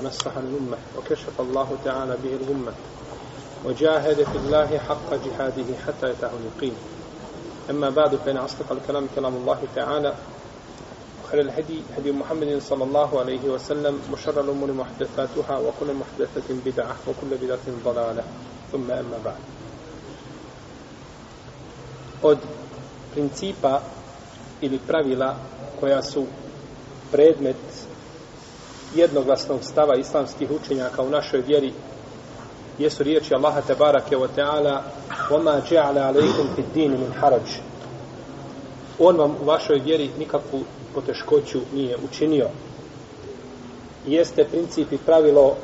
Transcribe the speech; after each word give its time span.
ونصح 0.00 0.36
الأمة 0.36 0.78
وكشف 0.98 1.40
الله 1.40 1.76
تعالى 1.84 2.16
به 2.24 2.34
الأمة 2.36 2.72
وجاهد 3.64 4.22
في 4.22 4.36
الله 4.36 4.78
حق 4.78 5.10
جهاده 5.14 5.68
حتى 5.86 6.10
يتاه 6.10 6.30
اليقين. 6.40 6.74
أما 7.70 7.90
بعد 7.90 8.16
فإن 8.16 8.36
أصدق 8.36 8.72
الكلام 8.72 9.08
كلام 9.16 9.36
الله 9.36 9.58
تعالى 9.74 10.14
وخير 11.24 11.40
الهدي 11.40 11.82
هدي 11.98 12.12
محمد 12.12 12.58
صلى 12.62 12.84
الله 12.84 13.20
عليه 13.20 13.44
وسلم 13.48 14.00
وشر 14.12 14.40
الأمور 14.40 14.72
محدثاتها 14.72 15.58
وكل 15.58 15.94
محدثة 15.94 16.54
بدعة 16.66 16.96
وكل 17.08 17.36
بدعة 17.42 17.66
ضلالة. 17.84 18.24
ثم 18.72 18.90
أما 18.90 19.18
بعد. 19.24 19.40
Od 22.22 22.38
principa 23.14 23.80
ili 24.60 24.78
pravila 24.78 25.36
koja 25.80 26.02
su 26.02 26.26
predmet 27.12 27.85
jednoglasnog 28.93 29.63
stava 29.63 29.95
islamskih 29.95 30.51
učenjaka 30.51 31.03
u 31.03 31.09
našoj 31.09 31.41
vjeri 31.41 31.73
jesu 32.79 33.03
riječi 33.03 33.33
Allaha 33.33 33.61
tebarake 33.61 34.15
wa 34.15 34.27
ta'ala 34.35 34.81
وَمَا 35.31 35.61
جَعْلَ 35.69 35.97
عَلَيْكُمْ 35.97 36.55
فِي 36.55 36.61
الدِّينِ 36.61 36.91
مِنْ 36.91 37.11
حَرَجِ 37.21 37.59
On 38.99 39.17
vam 39.17 39.35
u 39.41 39.45
vašoj 39.45 39.79
vjeri 39.79 40.09
nikakvu 40.19 40.63
poteškoću 40.93 41.59
nije 41.73 41.97
učinio. 42.09 42.47
Jeste 44.05 44.43
princip 44.43 44.91
i 44.91 44.97
pravilo 44.97 45.55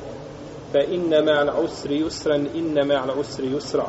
fa 0.71 0.79
inna 0.89 1.17
ma'al 1.17 1.63
usri 1.63 2.03
yusran 2.03 2.47
inna 2.53 2.81
ma'al 2.81 3.19
usri 3.19 3.49
yusra. 3.49 3.85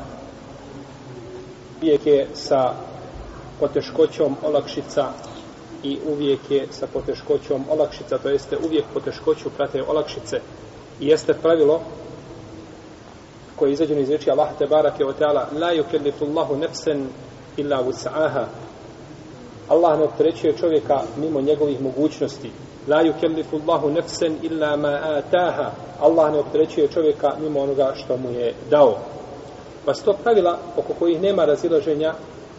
Uvijek 1.83 2.07
je 2.07 2.29
sa 2.35 2.75
poteškoćom 3.61 4.37
olakšica 4.43 5.13
i 5.84 6.00
uvijek 6.08 6.52
je 6.52 6.68
sa 6.72 6.88
poteškoćom 6.94 7.66
olakšica, 7.70 8.18
to 8.18 8.30
jeste 8.30 8.58
uvijek 8.66 8.86
poteškoću 8.94 9.50
prate 9.50 9.84
olakšice. 9.84 10.40
I 11.00 11.08
jeste 11.08 11.34
pravilo 11.34 11.82
koje 13.56 13.70
je 13.70 13.74
izađeno 13.74 14.02
iz 14.02 14.10
reči 14.10 14.32
Allah 14.32 14.50
te 14.60 14.66
barake 14.68 15.06
o 15.06 15.14
teala 15.14 15.48
la 15.60 15.74
yukellifullahu 15.74 16.60
nefsen 16.60 17.08
illa 17.58 17.84
wus'aha. 17.84 18.46
Allah 19.70 20.00
ne 20.00 20.04
opterećuje 20.04 20.58
čovjeka 20.58 21.02
mimo 21.18 21.42
njegovih 21.42 21.82
mogućnosti. 21.82 22.52
La 22.88 23.04
yukellifullahu 23.04 23.94
nefsen 23.94 24.38
illa 24.42 24.76
ma 24.78 25.00
ataha 25.04 25.72
Allah 26.00 26.34
ne 26.34 26.40
opterećuje 26.40 26.88
čovjeka 26.88 27.36
mimo 27.42 27.60
onoga 27.60 27.94
što 27.96 28.18
mu 28.18 28.32
je 28.32 28.54
dao. 28.70 28.98
Pa 29.86 29.94
sto 29.94 30.14
pravila 30.24 30.58
oko 30.78 30.94
kojih 30.94 31.22
nema 31.22 31.46
razilaženja 31.46 32.14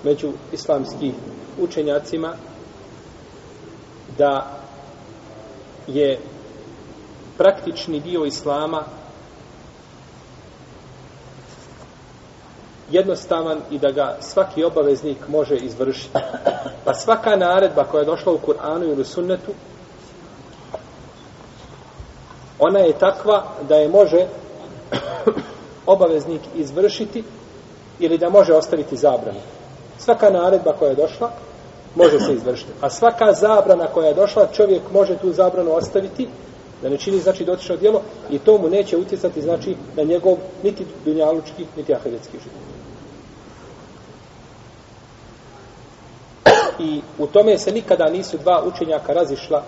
među 0.04 0.32
islamskih 0.52 1.14
učenjacima 1.60 2.34
da 4.18 4.46
je 5.86 6.18
praktični 7.38 8.00
dio 8.00 8.24
islama 8.24 8.82
jednostavan 12.90 13.58
i 13.70 13.78
da 13.78 13.90
ga 13.90 14.16
svaki 14.20 14.64
obaveznik 14.64 15.28
može 15.28 15.56
izvršiti. 15.56 16.18
Pa 16.84 16.94
svaka 16.94 17.36
naredba 17.36 17.84
koja 17.84 18.00
je 18.00 18.06
došla 18.06 18.32
u 18.32 18.38
Kur'anu 18.38 18.92
ili 18.92 19.04
sunnetu, 19.04 19.52
ona 22.58 22.78
je 22.78 22.98
takva 22.98 23.44
da 23.68 23.74
je 23.74 23.88
može 23.88 24.26
obaveznik 25.86 26.40
izvršiti 26.54 27.24
ili 27.98 28.18
da 28.18 28.28
može 28.28 28.54
ostaviti 28.54 28.96
zabranu. 28.96 29.40
Svaka 29.98 30.30
naredba 30.30 30.72
koja 30.72 30.88
je 30.88 30.96
došla, 30.96 31.30
može 31.94 32.20
se 32.20 32.34
izvršiti. 32.34 32.72
A 32.80 32.90
svaka 32.90 33.32
zabrana 33.32 33.86
koja 33.86 34.08
je 34.08 34.14
došla, 34.14 34.48
čovjek 34.52 34.82
može 34.92 35.16
tu 35.16 35.32
zabranu 35.32 35.72
ostaviti, 35.72 36.28
da 36.82 36.88
ne 36.88 36.96
čini 36.96 37.18
znači 37.18 37.44
dotično 37.44 37.76
djelo 37.76 38.02
i 38.30 38.38
to 38.38 38.58
mu 38.58 38.68
neće 38.68 38.96
utjecati 38.96 39.42
znači 39.42 39.76
na 39.96 40.02
njegov 40.02 40.36
niti 40.62 40.86
dunjalučki, 41.04 41.66
niti 41.76 41.94
ahiretski 41.94 42.38
život. 42.38 42.74
I 46.78 47.00
u 47.18 47.26
tome 47.26 47.58
se 47.58 47.72
nikada 47.72 48.10
nisu 48.10 48.38
dva 48.38 48.62
učenjaka 48.66 49.12
razišla 49.12 49.62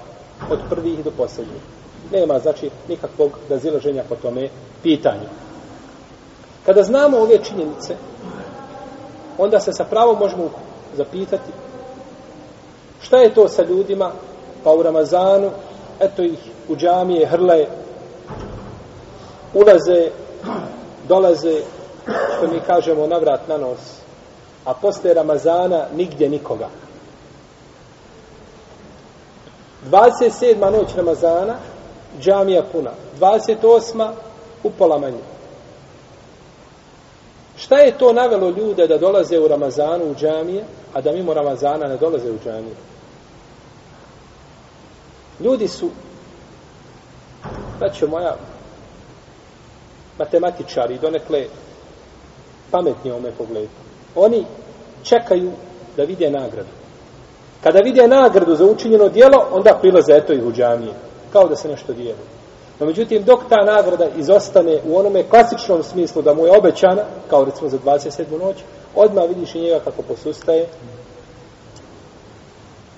od 0.51 0.59
prvih 0.71 1.05
do 1.05 1.11
posljednjih. 1.11 1.63
Nema 2.13 2.39
znači 2.39 2.71
nikakvog 2.89 3.39
razilaženja 3.51 4.05
po 4.09 4.17
tome 4.17 4.49
pitanju. 4.83 5.29
Kada 6.67 6.83
znamo 6.83 7.19
ove 7.19 7.39
činjenice, 7.39 7.97
onda 9.39 9.61
se 9.61 9.73
sa 9.73 9.85
pravom 9.85 10.19
možemo 10.19 10.51
zapitati 10.97 11.53
šta 13.01 13.17
je 13.17 13.35
to 13.35 13.49
sa 13.49 13.63
ljudima 13.63 14.13
pa 14.65 14.73
u 14.73 14.83
Ramazanu 14.83 15.51
eto 16.01 16.23
ih 16.23 16.39
u 16.69 16.77
džamije 16.77 17.27
hrle 17.27 17.67
ulaze 19.55 20.11
dolaze 21.09 21.61
što 22.37 22.47
mi 22.53 22.61
kažemo 22.67 23.07
na 23.07 23.19
vrat 23.19 23.49
na 23.49 23.59
nos 23.59 23.81
a 24.65 24.75
posle 24.75 25.15
Ramazana 25.15 25.85
nigdje 25.97 26.29
nikoga 26.29 26.69
27. 29.91 30.71
noć 30.71 30.95
Ramazana 30.97 31.55
džamija 32.21 32.63
puna 32.73 32.91
28. 33.21 34.11
upola 34.63 34.99
manje 34.99 35.37
Šta 37.57 37.79
je 37.79 37.99
to 37.99 38.13
navelo 38.13 38.51
ljude 38.51 38.87
da 38.87 38.99
dolaze 38.99 39.39
u 39.39 39.49
Ramazanu 39.49 40.11
u 40.11 40.15
džamije, 40.15 40.65
a 40.93 41.01
da 41.01 41.13
mimo 41.13 41.35
Ramazana 41.35 41.87
ne 41.87 41.97
dolaze 41.97 42.31
u 42.31 42.39
džaniju. 42.45 42.75
Ljudi 45.41 45.69
su, 45.69 45.91
znači 47.79 48.07
moja, 48.07 48.37
matematičari, 50.19 50.99
donekle 50.99 51.47
pametni 52.71 53.11
ome 53.11 53.31
pogledu. 53.39 53.69
Oni 54.15 54.45
čekaju 55.03 55.53
da 55.97 56.03
vide 56.03 56.31
nagradu. 56.31 56.69
Kada 57.63 57.79
vide 57.79 58.09
nagradu 58.09 58.55
za 58.55 58.65
učinjeno 58.65 59.09
dijelo, 59.09 59.49
onda 59.53 59.79
prilaze 59.81 60.13
eto 60.13 60.33
ih 60.33 60.45
u 60.45 60.53
džamije. 60.53 60.93
Kao 61.33 61.49
da 61.49 61.57
se 61.57 61.69
nešto 61.69 61.93
dijeli. 61.93 62.21
No 62.81 62.87
međutim, 62.87 63.25
dok 63.25 63.41
ta 63.49 63.65
nagrada 63.65 64.09
izostane 64.17 64.79
u 64.85 64.99
onome 64.99 65.23
klasičnom 65.23 65.83
smislu 65.83 66.23
da 66.23 66.35
mu 66.35 66.47
je 66.47 66.59
obećana, 66.59 67.03
kao 67.31 67.45
recimo 67.45 67.69
za 67.69 67.79
27. 67.79 68.39
noć, 68.41 68.57
odmah 68.97 69.29
vidiš 69.29 69.55
i 69.55 69.61
njega 69.61 69.81
kako 69.85 70.03
posustaje 70.03 70.67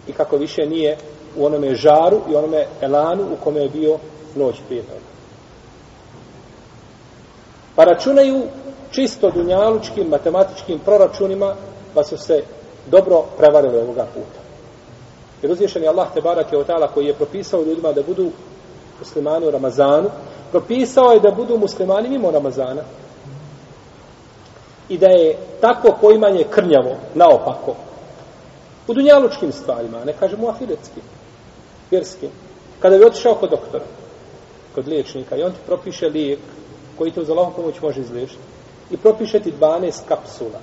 i 0.09 0.13
kako 0.13 0.37
više 0.37 0.67
nije 0.67 0.97
u 1.37 1.47
onome 1.47 1.75
žaru 1.75 2.21
i 2.31 2.35
onome 2.35 2.67
elanu 2.81 3.25
u 3.33 3.45
kome 3.45 3.61
je 3.61 3.69
bio 3.69 3.99
noć 4.37 4.57
prije 4.69 4.83
toga. 4.83 5.09
Pa 7.77 7.85
računaju 7.85 8.43
čisto 8.91 9.31
dunjalučkim, 9.31 10.09
matematičkim 10.09 10.79
proračunima, 10.79 11.55
pa 11.95 12.05
su 12.05 12.19
se 12.19 12.43
dobro 12.87 13.25
prevarili 13.39 13.79
ovoga 13.79 14.07
puta. 14.15 14.41
Jer 15.43 15.53
uzvišen 15.53 15.83
je 15.83 15.89
Allah 15.89 16.09
Tebarak 16.15 16.53
je 16.53 16.59
otala 16.59 16.89
koji 16.89 17.07
je 17.07 17.15
propisao 17.15 17.63
ljudima 17.63 17.93
da 17.93 18.03
budu 18.03 18.31
muslimani 18.99 19.47
u 19.47 19.51
Ramazanu, 19.51 20.11
propisao 20.51 21.13
je 21.13 21.21
da 21.21 21.31
budu 21.31 21.59
muslimani 21.59 22.09
mimo 22.09 22.31
Ramazana. 22.31 22.83
I 24.89 24.99
da 24.99 25.07
je 25.07 25.37
takvo 25.61 25.97
poimanje 26.01 26.45
krnjavo, 26.51 26.97
naopako, 27.15 27.75
u 28.87 28.95
dunjalučkim 28.95 29.53
stvarima, 29.53 30.05
ne 30.05 30.13
kažemo 30.13 30.47
u 30.47 30.51
afiretskim, 30.51 31.03
vjerskim. 31.91 32.31
Kada 32.81 32.99
bi 32.99 33.05
otišao 33.05 33.35
kod 33.35 33.51
doktora, 33.51 33.85
kod 34.75 34.89
liječnika, 34.89 35.37
i 35.37 35.43
on 35.43 35.53
ti 35.53 35.59
propiše 35.67 36.07
lijek 36.07 36.39
koji 36.99 37.11
te 37.11 37.21
uz 37.21 37.31
Allahom 37.31 37.53
pomoć 37.53 37.81
može 37.81 38.01
izliješiti, 38.01 38.43
i 38.91 38.97
propiše 38.97 39.41
ti 39.41 39.53
12 39.61 40.01
kapsula, 40.09 40.61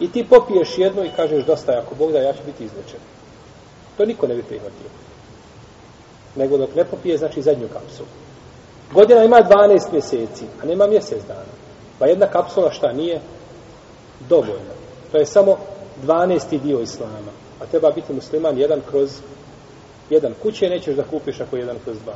i 0.00 0.12
ti 0.12 0.26
popiješ 0.30 0.78
jedno 0.78 1.04
i 1.04 1.10
kažeš 1.16 1.44
dosta, 1.44 1.72
ako 1.72 1.94
Bog 1.94 2.12
da, 2.12 2.18
ja 2.18 2.32
ću 2.32 2.40
biti 2.46 2.64
izlečen. 2.64 3.00
To 3.96 4.04
niko 4.04 4.26
ne 4.26 4.34
bi 4.34 4.42
prihvatio 4.42 4.88
nego 6.36 6.58
dok 6.58 6.74
ne 6.74 6.84
popije, 6.84 7.18
znači 7.18 7.42
zadnju 7.42 7.68
kapsulu. 7.72 8.08
Godina 8.92 9.24
ima 9.24 9.36
12 9.36 9.92
mjeseci, 9.92 10.44
a 10.62 10.66
nema 10.66 10.86
mjesec 10.86 11.22
dana. 11.28 11.52
Pa 11.98 12.06
jedna 12.06 12.26
kapsula 12.26 12.70
šta 12.70 12.92
nije? 12.92 13.20
Dovoljno. 14.28 14.72
To 15.12 15.18
je 15.18 15.26
samo 15.26 15.56
12. 16.06 16.60
dio 16.60 16.80
islama. 16.80 17.18
A 17.60 17.66
treba 17.66 17.90
biti 17.90 18.12
musliman 18.12 18.58
jedan 18.58 18.80
kroz 18.90 19.10
jedan. 20.10 20.34
Kuće 20.42 20.68
nećeš 20.68 20.96
da 20.96 21.02
kupiš 21.02 21.40
ako 21.40 21.56
je 21.56 21.60
jedan 21.60 21.76
kroz 21.84 21.96
dva. 22.04 22.14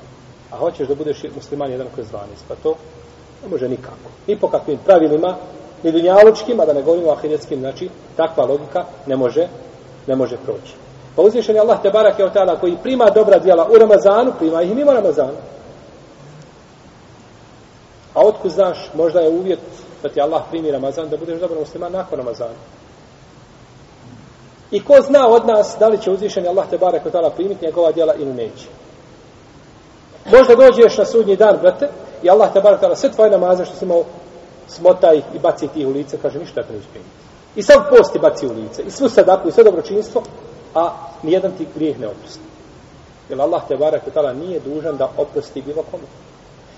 A 0.50 0.56
hoćeš 0.56 0.88
da 0.88 0.94
budeš 0.94 1.22
musliman 1.34 1.70
jedan 1.70 1.86
kroz 1.94 2.06
12. 2.06 2.18
Pa 2.48 2.54
to 2.54 2.74
Ne 3.42 3.50
može 3.50 3.68
nikako. 3.68 4.10
Ni 4.26 4.36
po 4.36 4.48
kakvim 4.48 4.78
pravilima, 4.84 5.36
ni 5.82 5.92
dunjalučkim, 5.92 6.60
a 6.60 6.66
da 6.66 6.72
ne 6.72 6.82
govorimo 6.82 7.12
ahiretskim, 7.12 7.60
znači 7.60 7.88
takva 8.16 8.44
logika 8.44 8.84
ne 9.06 9.16
može, 9.16 9.48
ne 10.06 10.16
može 10.16 10.36
proći. 10.36 10.74
Pa 11.16 11.22
uzvišen 11.22 11.54
je 11.54 11.60
Allah 11.60 11.82
te 11.82 11.90
barak 11.90 12.18
je 12.18 12.24
od 12.24 12.32
tada 12.32 12.56
koji 12.56 12.76
prima 12.82 13.10
dobra 13.14 13.38
djela 13.38 13.68
u 13.70 13.78
Ramazanu, 13.78 14.32
prima 14.38 14.62
ih 14.62 14.70
i 14.70 14.74
mimo 14.74 14.92
Ramazanu. 14.92 15.38
A 18.14 18.20
otkud 18.20 18.50
znaš, 18.50 18.90
možda 18.94 19.20
je 19.20 19.28
uvjet 19.28 19.58
da 20.06 20.14
ti 20.14 20.20
Allah 20.20 20.42
primi 20.50 20.70
Ramazan, 20.70 21.08
da 21.08 21.16
budeš 21.16 21.40
dobar 21.40 21.58
musliman 21.58 21.92
nakon 21.92 22.18
Ramazana. 22.18 22.54
I 24.70 24.84
ko 24.84 25.00
zna 25.00 25.28
od 25.28 25.46
nas 25.46 25.76
da 25.80 25.88
li 25.88 25.98
će 25.98 26.10
uzvišeni 26.10 26.48
Allah 26.48 26.66
te 26.70 26.78
barek 26.78 27.06
od 27.06 27.32
primiti 27.36 27.64
njegova 27.64 27.92
djela 27.92 28.14
ili 28.14 28.32
neće. 28.32 28.66
Možda 30.32 30.54
dođeš 30.54 30.98
na 30.98 31.04
sudnji 31.04 31.36
dan, 31.36 31.58
brate, 31.60 31.88
i 32.22 32.30
Allah 32.30 32.52
te 32.52 32.60
barek 32.60 32.80
sve 32.96 33.12
tvoje 33.12 33.30
namaze 33.30 33.64
što 33.64 33.76
si 33.76 33.84
imao 33.84 34.04
smota 34.68 35.12
ih 35.12 35.24
i 35.34 35.38
baci 35.38 35.68
ti 35.68 35.86
u 35.86 35.90
lice, 35.90 36.18
kaže 36.22 36.38
ništa 36.38 36.62
te 36.62 36.72
neće 36.72 36.88
primiti. 36.90 37.10
I 37.56 37.62
sad 37.62 37.88
posti 37.90 38.18
baci 38.18 38.46
u 38.46 38.52
lice, 38.52 38.82
i 38.82 38.90
svu 38.90 39.08
sadaku, 39.08 39.48
i 39.48 39.52
sve 39.52 39.64
dobročinstvo, 39.64 40.22
a 40.74 40.90
nijedan 41.22 41.52
ti 41.58 41.66
grijeh 41.74 42.00
ne 42.00 42.06
oprosti. 42.06 42.40
Jer 43.28 43.40
Allah 43.40 43.62
te 43.68 43.76
barek 43.76 44.02
od 44.06 44.32
nije 44.32 44.60
dužan 44.60 44.96
da 44.96 45.10
oprosti 45.16 45.62
bilo 45.62 45.82
komu. 45.90 46.04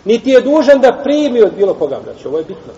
Niti 0.05 0.31
je 0.31 0.41
dužan 0.41 0.81
da 0.81 1.01
primi 1.03 1.43
od 1.43 1.53
bilo 1.57 1.75
koga, 1.75 1.99
braće, 2.05 2.29
ovo 2.29 2.39
je 2.39 2.45
bitno. 2.45 2.73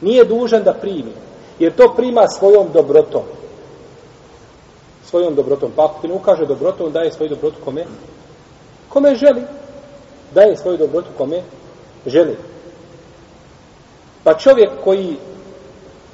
Nije 0.00 0.24
dužan 0.24 0.62
da 0.62 0.72
primi, 0.72 1.12
jer 1.58 1.76
to 1.76 1.94
prima 1.96 2.28
svojom 2.28 2.66
dobrotom 2.72 3.22
svojom 5.08 5.34
dobrotom. 5.34 5.72
Pa 5.76 5.84
ako 5.84 6.00
ti 6.00 6.08
ne 6.08 6.14
ukaže 6.14 6.46
dobrotu, 6.46 6.86
on 6.86 6.92
daje 6.92 7.12
svoju 7.12 7.30
dobrotu 7.30 7.56
kome? 7.64 7.84
Kome 8.88 9.14
želi. 9.14 9.42
Daje 10.34 10.56
svoju 10.56 10.76
dobrotu 10.76 11.08
kome? 11.16 11.42
Želi. 12.06 12.36
Pa 14.24 14.34
čovjek 14.34 14.70
koji 14.84 15.16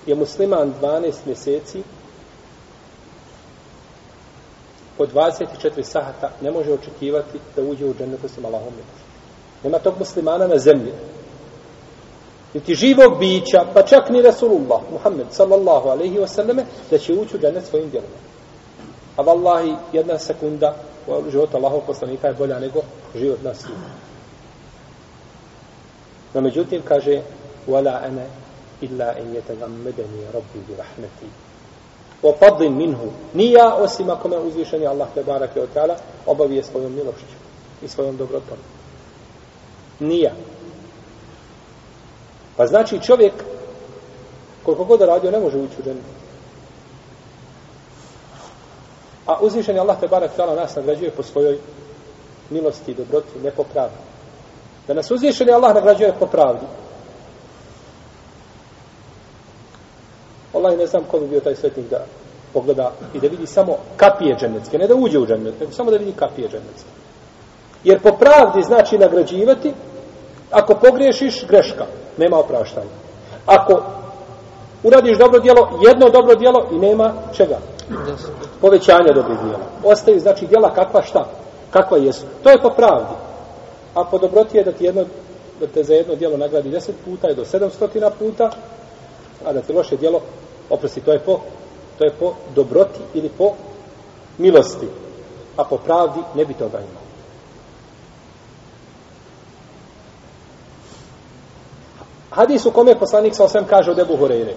je 0.06 0.14
musliman 0.14 0.74
12 0.82 1.12
mjeseci, 1.26 1.82
po 4.98 5.06
24 5.06 5.82
sahata 5.82 6.30
ne 6.40 6.50
može 6.50 6.72
očekivati 6.72 7.38
da 7.56 7.62
uđe 7.62 7.84
u 7.86 7.94
džennet 7.94 8.24
osim 8.24 8.44
Allahom 8.44 8.72
Nema 9.62 9.78
tog 9.78 9.94
muslimana 9.98 10.46
na 10.46 10.58
zemlji. 10.58 10.92
Niti 12.54 12.74
živog 12.74 13.18
bića, 13.18 13.64
pa 13.74 13.82
čak 13.82 14.10
ni 14.10 14.22
Rasulullah, 14.22 14.80
Muhammed, 14.92 15.26
sallallahu 15.30 15.88
alaihi 15.88 16.18
wasallam, 16.18 16.62
da 16.90 16.98
će 16.98 17.12
ući 17.12 17.36
u 17.36 17.38
džennet 17.38 17.66
svojim 17.66 17.90
djelima. 17.90 18.14
A 19.16 19.22
vallahi, 19.22 19.74
jedna 19.92 20.18
sekunda 20.18 20.74
u 21.06 21.30
životu 21.30 21.56
Allahov 21.56 21.80
poslanika 21.80 22.28
je 22.28 22.34
bolja 22.34 22.58
nego 22.58 22.80
život 23.14 23.42
nas 23.42 23.58
svih. 23.58 23.76
No 26.34 26.40
međutim, 26.40 26.82
kaže, 26.84 27.22
wala 27.66 28.00
ana 28.04 28.24
illa 28.80 29.18
in 29.18 29.34
يَتَغَمَّدَنِي 29.34 30.32
rabbi 30.32 30.58
bi 30.68 30.74
rahmeti. 30.76 31.26
O 32.22 32.32
fadlin. 32.32 32.96
Nija, 33.34 33.74
osim 33.74 34.10
ako 34.10 34.28
me 34.28 34.38
uzvišeni 34.38 34.86
Allah 34.86 35.08
te 35.14 35.22
barake 35.22 35.60
od 35.60 35.68
obavije 36.26 36.62
svojom 36.62 36.92
milošću 36.92 37.36
i 37.82 37.88
svojom 37.88 38.16
dobrotom. 38.16 38.58
Nija. 40.00 40.32
Pa 42.56 42.66
znači 42.66 43.00
čovjek, 43.00 43.32
koliko 44.64 44.84
god 44.84 45.00
radio, 45.00 45.30
ne 45.30 45.40
može 45.40 45.58
ući 45.58 45.74
u 45.78 45.84
džennet. 45.84 46.04
A 49.26 49.38
uzvišen 49.40 49.74
je 49.74 49.80
Allah 49.80 50.00
te 50.00 50.08
barak 50.08 50.36
tala 50.36 50.54
nas 50.54 50.76
nagrađuje 50.76 51.10
po 51.10 51.22
svojoj 51.22 51.58
milosti 52.50 52.90
i 52.90 52.94
dobroti, 52.94 53.38
ne 53.44 53.50
po 53.50 53.64
pravdi. 53.64 53.96
Da 54.86 54.94
nas 54.94 55.10
uzvišen 55.10 55.48
je 55.48 55.54
Allah 55.54 55.74
nagrađuje 55.74 56.12
po 56.18 56.26
pravdi. 56.26 56.66
Allah 60.54 60.78
ne 60.78 60.86
znam 60.86 61.04
ko 61.04 61.18
bi 61.18 61.26
bio 61.26 61.40
taj 61.40 61.54
svetnik 61.54 61.90
da 61.90 62.04
pogleda 62.52 62.92
i 63.14 63.20
da 63.20 63.28
vidi 63.28 63.46
samo 63.46 63.76
kapije 63.96 64.36
džennetske, 64.36 64.78
ne 64.78 64.86
da 64.86 64.94
uđe 64.94 65.18
u 65.18 65.26
džennet, 65.26 65.60
nego 65.60 65.72
samo 65.72 65.90
da 65.90 65.96
vidi 65.96 66.12
kapije 66.12 66.48
džennetske. 66.48 66.90
Jer 67.84 68.00
po 68.00 68.12
pravdi 68.12 68.62
znači 68.62 68.98
nagrađivati, 68.98 69.72
ako 70.54 70.74
pogriješiš, 70.74 71.46
greška, 71.46 71.86
nema 72.16 72.38
opraštanja. 72.38 72.94
Ako 73.46 73.82
uradiš 74.82 75.18
dobro 75.18 75.40
djelo, 75.40 75.80
jedno 75.86 76.08
dobro 76.08 76.34
djelo 76.34 76.66
i 76.72 76.78
nema 76.78 77.12
čega? 77.36 77.58
povećanja 78.60 79.12
dobrih 79.14 79.38
djela. 79.38 79.64
Ostaju, 79.84 80.20
znači, 80.20 80.46
djela 80.46 80.74
kakva 80.74 81.02
šta? 81.02 81.26
Kakva 81.70 81.98
jesu? 81.98 82.24
To 82.42 82.50
je 82.50 82.62
po 82.62 82.70
pravdi. 82.70 83.14
A 83.94 84.04
po 84.04 84.18
dobroti 84.18 84.56
je 84.56 84.64
da 84.64 84.72
ti 84.72 84.84
jedno, 84.84 85.04
da 85.60 85.66
te 85.66 85.84
za 85.84 85.94
jedno 85.94 86.14
djelo 86.14 86.36
nagradi 86.36 86.70
deset 86.70 86.94
puta 87.04 87.30
i 87.30 87.34
do 87.34 87.44
sedamstotina 87.44 88.10
puta, 88.10 88.50
a 89.44 89.52
da 89.52 89.60
ti 89.60 89.72
loše 89.72 89.96
djelo, 89.96 90.20
oprosti, 90.70 91.00
to 91.00 91.12
je 91.12 91.18
po, 91.18 91.40
to 91.98 92.04
je 92.04 92.10
po 92.10 92.34
dobroti 92.54 93.00
ili 93.14 93.28
po 93.28 93.52
milosti. 94.38 94.88
A 95.56 95.64
po 95.64 95.76
pravdi 95.76 96.20
ne 96.34 96.44
bi 96.44 96.54
toga 96.54 96.78
imao. 96.78 97.03
Hadis 102.34 102.66
u 102.66 102.70
kome 102.70 102.98
poslanik 102.98 103.34
sa 103.34 103.44
osam 103.44 103.64
kaže 103.66 103.90
od 103.90 103.98
Ebu 103.98 104.16
Horeire 104.16 104.54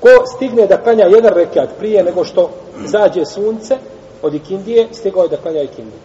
ko 0.00 0.26
stigne 0.26 0.66
da 0.66 0.76
klanja 0.82 1.04
jedan 1.04 1.34
rekat 1.34 1.68
prije 1.78 2.04
nego 2.04 2.24
što 2.24 2.50
zađe 2.84 3.24
sunce 3.26 3.76
od 4.22 4.34
ikindije, 4.34 4.88
stigao 4.92 5.22
je 5.22 5.28
da 5.28 5.36
klanja 5.36 5.62
ikindiju. 5.62 5.98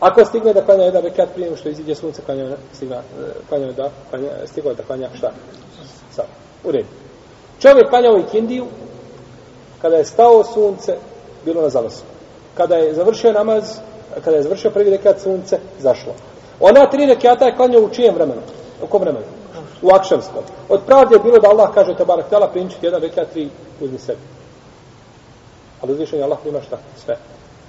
Ako 0.00 0.24
stigne 0.24 0.52
da 0.52 0.64
klanja 0.64 0.84
jedan 0.84 1.02
rekat 1.02 1.28
prije 1.34 1.44
nego 1.44 1.56
što 1.56 1.68
iziđe 1.68 1.94
sunce, 1.94 2.22
klanja, 2.22 2.44
eh, 2.44 2.56
stigna, 2.72 2.96
eh, 2.96 3.32
klanja 3.48 3.72
da, 3.72 3.90
klanja, 4.10 4.28
stigao 4.46 4.70
je 4.70 4.76
da 4.76 4.82
klanja 4.82 5.08
šta? 5.14 5.32
Sa, 6.14 6.22
u 6.64 6.70
redu. 6.72 6.88
Čovjek 7.60 7.88
klanjao 7.88 8.18
ikindiju, 8.18 8.66
kada 9.82 9.96
je 9.96 10.04
stao 10.04 10.44
sunce, 10.44 10.96
bilo 11.44 11.62
na 11.62 11.68
zalasu. 11.68 12.02
Kada 12.54 12.76
je 12.76 12.94
završio 12.94 13.32
namaz, 13.32 13.78
kada 14.24 14.36
je 14.36 14.42
završio 14.42 14.70
prvi 14.70 14.90
rekat 14.90 15.20
sunce, 15.20 15.58
zašlo. 15.78 16.12
Ona 16.60 16.90
tri 16.90 17.06
rekata 17.06 17.44
je 17.44 17.56
klanjao 17.56 17.82
u 17.82 17.88
čijem 17.88 18.14
vremenu? 18.14 18.40
U 18.82 18.86
kom 18.86 19.00
vremenu? 19.00 19.26
U 19.82 19.90
akšamskom. 19.90 20.42
Od 20.68 20.80
pravde 20.86 21.14
je 21.14 21.20
bilo 21.20 21.38
da 21.38 21.48
Allah 21.48 21.70
kaže 21.74 21.96
te 21.96 22.04
barak 22.04 22.28
tela 22.28 22.48
prinčiti 22.48 22.86
jedan 22.86 23.02
rekat 23.02 23.30
tri 23.32 23.48
uzmi 23.80 23.98
sebi. 23.98 24.20
Ali 25.82 25.92
uzvišen 25.92 26.18
je 26.18 26.24
Allah 26.24 26.38
ima 26.44 26.62
šta? 26.62 26.78
Sve. 27.04 27.16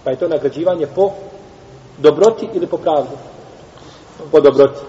Pa 0.04 0.12
je 0.12 0.20
to 0.20 0.28
nagrađivanje 0.28 0.88
po 0.96 1.12
dobroti 1.98 2.50
ili 2.54 2.68
po 2.68 2.78
pravdi? 2.78 3.16
Po 4.32 4.40
dobroti. 4.40 4.82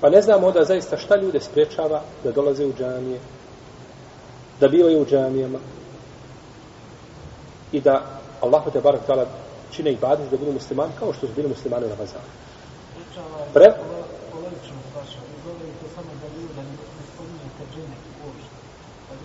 Pa 0.00 0.10
ne 0.10 0.22
znamo 0.22 0.52
da 0.52 0.64
zaista 0.64 0.96
šta 0.96 1.16
ljude 1.16 1.40
sprečava 1.40 2.00
da 2.24 2.32
dolaze 2.32 2.66
u 2.66 2.72
džamije, 2.78 3.20
da 4.60 4.68
bivaju 4.68 5.02
u 5.02 5.06
džamijama 5.06 5.58
i 7.72 7.80
da 7.80 8.02
Allah 8.40 8.62
te 8.72 8.80
barak 8.80 9.06
tela 9.06 9.26
čine 9.70 9.92
i 9.92 9.96
badis 9.96 10.30
da 10.30 10.36
budu 10.36 10.52
muslimani 10.52 10.92
kao 10.98 11.12
što 11.12 11.26
su 11.26 11.32
bili 11.36 11.48
muslimani 11.48 11.88
na 11.88 11.94
bazanu. 11.94 12.24
Pre, 13.54 13.74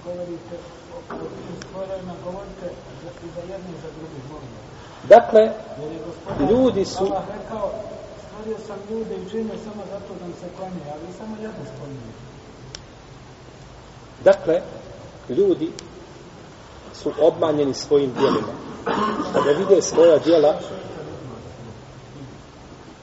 govorite 0.05 0.55
o 1.09 1.15
tim 1.15 1.55
stvarima, 1.67 2.13
govorite 2.25 2.67
i 3.25 3.27
za 3.35 3.41
jedni 3.53 3.71
i 3.75 3.81
za 3.83 3.89
drugi, 3.97 4.19
molim. 4.31 4.51
Dakle, 5.09 5.51
ljudi 6.51 6.85
su... 6.85 7.03
Allah 7.03 7.23
rekao, 7.41 7.71
stvorio 8.27 8.57
sam 8.67 8.77
ljude 8.89 9.15
i 9.15 9.29
džine 9.29 9.53
samo 9.63 9.83
zato 9.91 10.13
da 10.19 10.27
mi 10.27 10.33
se 10.33 10.47
klanje, 10.57 10.81
ali 10.93 11.13
samo 11.17 11.35
jedno 11.35 11.63
spominje. 11.75 12.11
Dakle, 14.23 14.61
ljudi 15.29 15.71
su 16.93 17.11
obmanjeni 17.21 17.73
svojim 17.73 18.13
dijelima. 18.13 18.53
Kada 19.33 19.51
vide 19.51 19.81
svoja 19.81 20.17
dijela, 20.17 20.59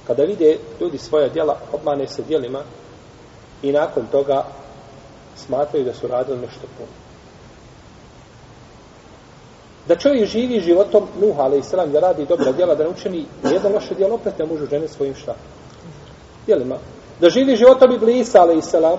kada 0.07 0.23
vide 0.23 0.59
ljudi 0.81 0.99
svoja 0.99 1.29
dijela, 1.29 1.61
obmane 1.73 2.07
se 2.07 2.23
dijelima 2.23 2.63
i 3.63 3.73
nakon 3.73 4.07
toga 4.07 4.47
smatraju 5.39 5.85
da 5.85 5.95
su 5.95 6.07
radili 6.07 6.39
nešto 6.39 6.67
puno. 6.79 6.91
Da 9.89 9.97
čovjek 9.97 10.29
živi 10.29 10.61
životom 10.61 11.09
Nuha, 11.21 11.43
ali 11.43 11.59
i 11.59 11.63
sram, 11.63 11.93
da 11.93 12.01
radi 12.01 12.27
dobra 12.27 12.53
djela, 12.53 12.75
da 12.75 12.85
ne 12.85 12.91
učini 12.91 13.27
jedno 13.43 13.69
loše 13.69 13.95
djelo, 13.95 14.15
opet 14.15 14.39
ne 14.39 14.47
može 14.47 14.67
žene 14.67 14.89
svojim 14.89 15.15
šta? 15.15 15.35
Djelima. 16.47 16.77
Da 17.21 17.31
živi 17.31 17.57
životom 17.57 17.93
Iblisa, 17.93 18.41
ali 18.41 18.59
i 18.59 18.63
sram, 18.63 18.99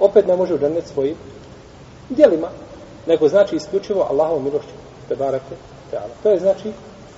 opet 0.00 0.26
ne 0.26 0.36
može 0.36 0.58
žene 0.58 0.82
svojim 0.82 1.16
djelima. 2.10 2.48
Nego 3.06 3.28
znači 3.28 3.56
isključivo 3.56 4.06
Allahovom 4.10 4.44
milošću. 4.44 4.74
Te 5.08 5.16
barake, 5.16 5.54
te 5.90 5.96
ala. 5.96 6.14
To 6.22 6.30
je 6.30 6.38
znači 6.38 6.72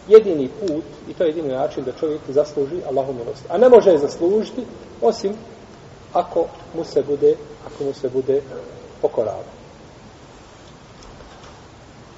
jedini 0.09 0.49
put 0.61 0.85
i 1.09 1.15
to 1.15 1.25
je 1.25 1.29
jedini 1.29 1.49
način 1.49 1.85
da 1.85 1.93
čovjek 1.93 2.21
zasluži 2.29 2.77
Allahovom 2.89 3.17
milost. 3.17 3.45
A 3.49 3.59
ne 3.59 3.69
može 3.69 3.91
je 3.91 3.99
zaslužiti 3.99 4.65
osim 5.03 5.33
ako 6.13 6.47
mu 6.77 6.85
se 6.85 7.03
bude, 7.03 7.35
ako 7.75 7.85
mu 7.85 7.93
se 7.93 8.09
bude 8.09 8.43
pokoravao. 9.03 9.59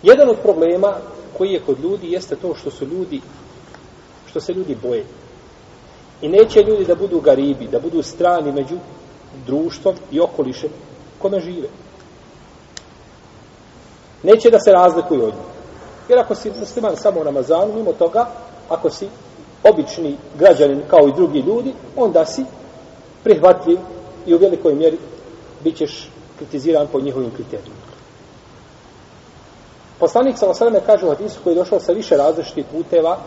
Jedan 0.02 0.28
od 0.30 0.37
problema 0.42 0.95
koji 1.38 1.52
je 1.52 1.62
kod 1.66 1.80
ljudi 1.80 2.12
jeste 2.12 2.37
to 2.37 2.54
što 2.54 2.71
su 2.71 2.87
ljudi 2.87 3.21
što 4.30 4.40
se 4.40 4.52
ljudi 4.52 4.76
boje. 4.83 5.04
I 6.23 6.28
neće 6.28 6.62
ljudi 6.62 6.85
da 6.85 6.95
budu 6.95 7.21
garibi, 7.21 7.69
da 7.69 7.80
budu 7.80 8.02
strani 8.02 8.52
među 8.52 8.76
društvom 9.47 9.95
i 10.11 10.21
okolišem 10.21 10.71
kome 11.19 11.40
žive. 11.40 11.69
Neće 14.23 14.50
da 14.50 14.59
se 14.59 14.73
razlikuju 14.73 15.25
od 15.25 15.35
njih. 15.35 15.50
Jer 16.09 16.19
ako 16.19 16.35
si 16.35 16.52
musliman 16.61 16.97
samo 16.97 17.21
u 17.21 17.25
Ramazanu, 17.25 17.75
mimo 17.75 17.92
toga, 17.92 18.28
ako 18.69 18.90
si 18.90 19.09
obični 19.64 20.16
građanin 20.38 20.83
kao 20.90 21.09
i 21.09 21.12
drugi 21.12 21.38
ljudi, 21.38 21.73
onda 21.97 22.26
si 22.26 22.45
prihvatljiv 23.25 23.78
i 24.26 24.35
u 24.35 24.38
velikoj 24.38 24.75
mjeri 24.75 24.99
bit 25.64 25.76
ćeš 25.76 26.10
kritiziran 26.38 26.86
po 26.92 27.00
njihovim 27.00 27.30
kriterijima. 27.30 27.90
Poslanik 29.98 30.38
sa 30.38 30.48
osaleme 30.48 30.80
kaže 30.86 31.06
u 31.06 31.08
hadisu 31.08 31.40
koji 31.44 31.52
je 31.52 31.58
došao 31.58 31.80
sa 31.80 31.92
više 31.92 32.16
različitih 32.16 32.64
puteva 32.72 33.18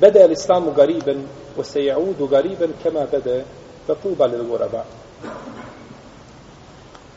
Bede 0.00 0.20
el 0.20 0.32
islamu 0.32 0.72
gariben 0.72 1.24
o 1.56 1.64
se 1.64 1.84
jaudu 1.84 2.26
gariben 2.26 2.72
kema 2.82 3.06
bede 3.10 3.44
da 3.86 3.94
tuba 3.94 4.26
li 4.26 4.46
goraba. 4.46 4.84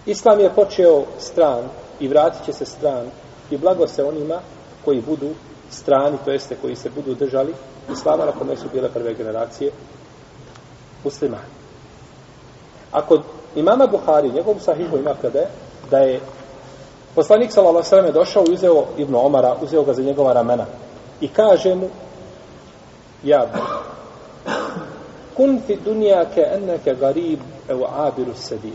Islam 0.06 0.40
je 0.40 0.50
počeo 0.56 1.04
stran 1.20 1.70
i 2.00 2.08
vratit 2.08 2.46
će 2.46 2.54
se 2.54 2.66
stran 2.66 3.06
i 3.52 3.58
blago 3.58 3.88
se 3.88 4.04
onima 4.04 4.42
koji 4.86 5.02
budu 5.02 5.30
strani, 5.72 6.18
to 6.26 6.32
jeste 6.32 6.56
koji 6.62 6.76
se 6.76 6.90
budu 6.90 7.16
držali 7.16 7.54
islama 7.92 8.26
na 8.26 8.32
kome 8.32 8.58
su 8.58 8.70
bile 8.74 8.90
prve 8.90 9.14
generacije 9.14 9.72
muslimani. 11.04 11.61
Ako 12.92 13.18
imama 13.56 13.88
Buhari, 13.88 14.32
njegov 14.32 14.60
sahihu 14.60 14.98
ima 14.98 15.14
kada 15.22 15.46
da 15.92 15.98
je 15.98 16.20
poslanik 17.16 17.52
sallallahu 17.52 17.86
alejhi 17.92 18.08
ve 18.08 18.20
došao 18.20 18.44
i 18.50 18.54
uzeo 18.54 18.86
Ibn 18.98 19.16
Omara, 19.16 19.56
uzeo 19.62 19.84
ga 19.84 19.94
za 19.94 20.02
njegova 20.02 20.34
ramena. 20.34 20.66
I 21.22 21.28
kaže 21.28 21.76
mu 21.76 21.90
ja 23.24 23.48
kun 25.36 25.62
fi 25.68 25.76
dunja 25.86 26.26
ke 26.36 26.42
enneke 26.42 26.94
garib 26.94 27.40
evo 27.70 27.88
abiru 27.98 28.34
sebi 28.36 28.74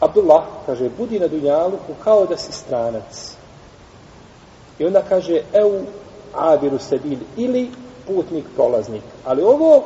Abdullah 0.00 0.44
kaže 0.66 0.88
budi 0.88 1.18
na 1.18 1.28
dunjalu 1.28 1.78
kao 2.04 2.26
da 2.26 2.36
si 2.36 2.52
stranac. 2.52 3.34
I 4.78 4.86
onda 4.86 5.02
kaže 5.08 5.42
eu 5.52 5.82
abiru 6.34 6.78
sebil 6.78 7.18
ili 7.36 7.70
putnik 8.06 8.44
prolaznik. 8.56 9.02
Ali 9.24 9.42
ovo 9.42 9.84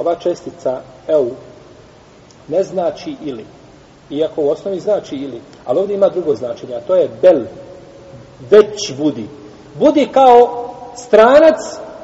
ova 0.00 0.14
čestica 0.14 0.80
eu 1.08 1.30
ne 2.48 2.62
znači 2.62 3.16
ili 3.24 3.44
iako 4.10 4.42
u 4.42 4.50
osnovi 4.50 4.80
znači 4.80 5.16
ili 5.16 5.40
ali 5.64 5.78
ovdje 5.78 5.94
ima 5.94 6.08
drugo 6.08 6.34
značenje 6.34 6.74
a 6.74 6.80
to 6.80 6.94
je 6.94 7.08
bel 7.22 7.44
već 8.50 8.94
budi. 8.98 9.26
Budi 9.78 10.08
kao 10.12 10.68
stranac 10.96 11.58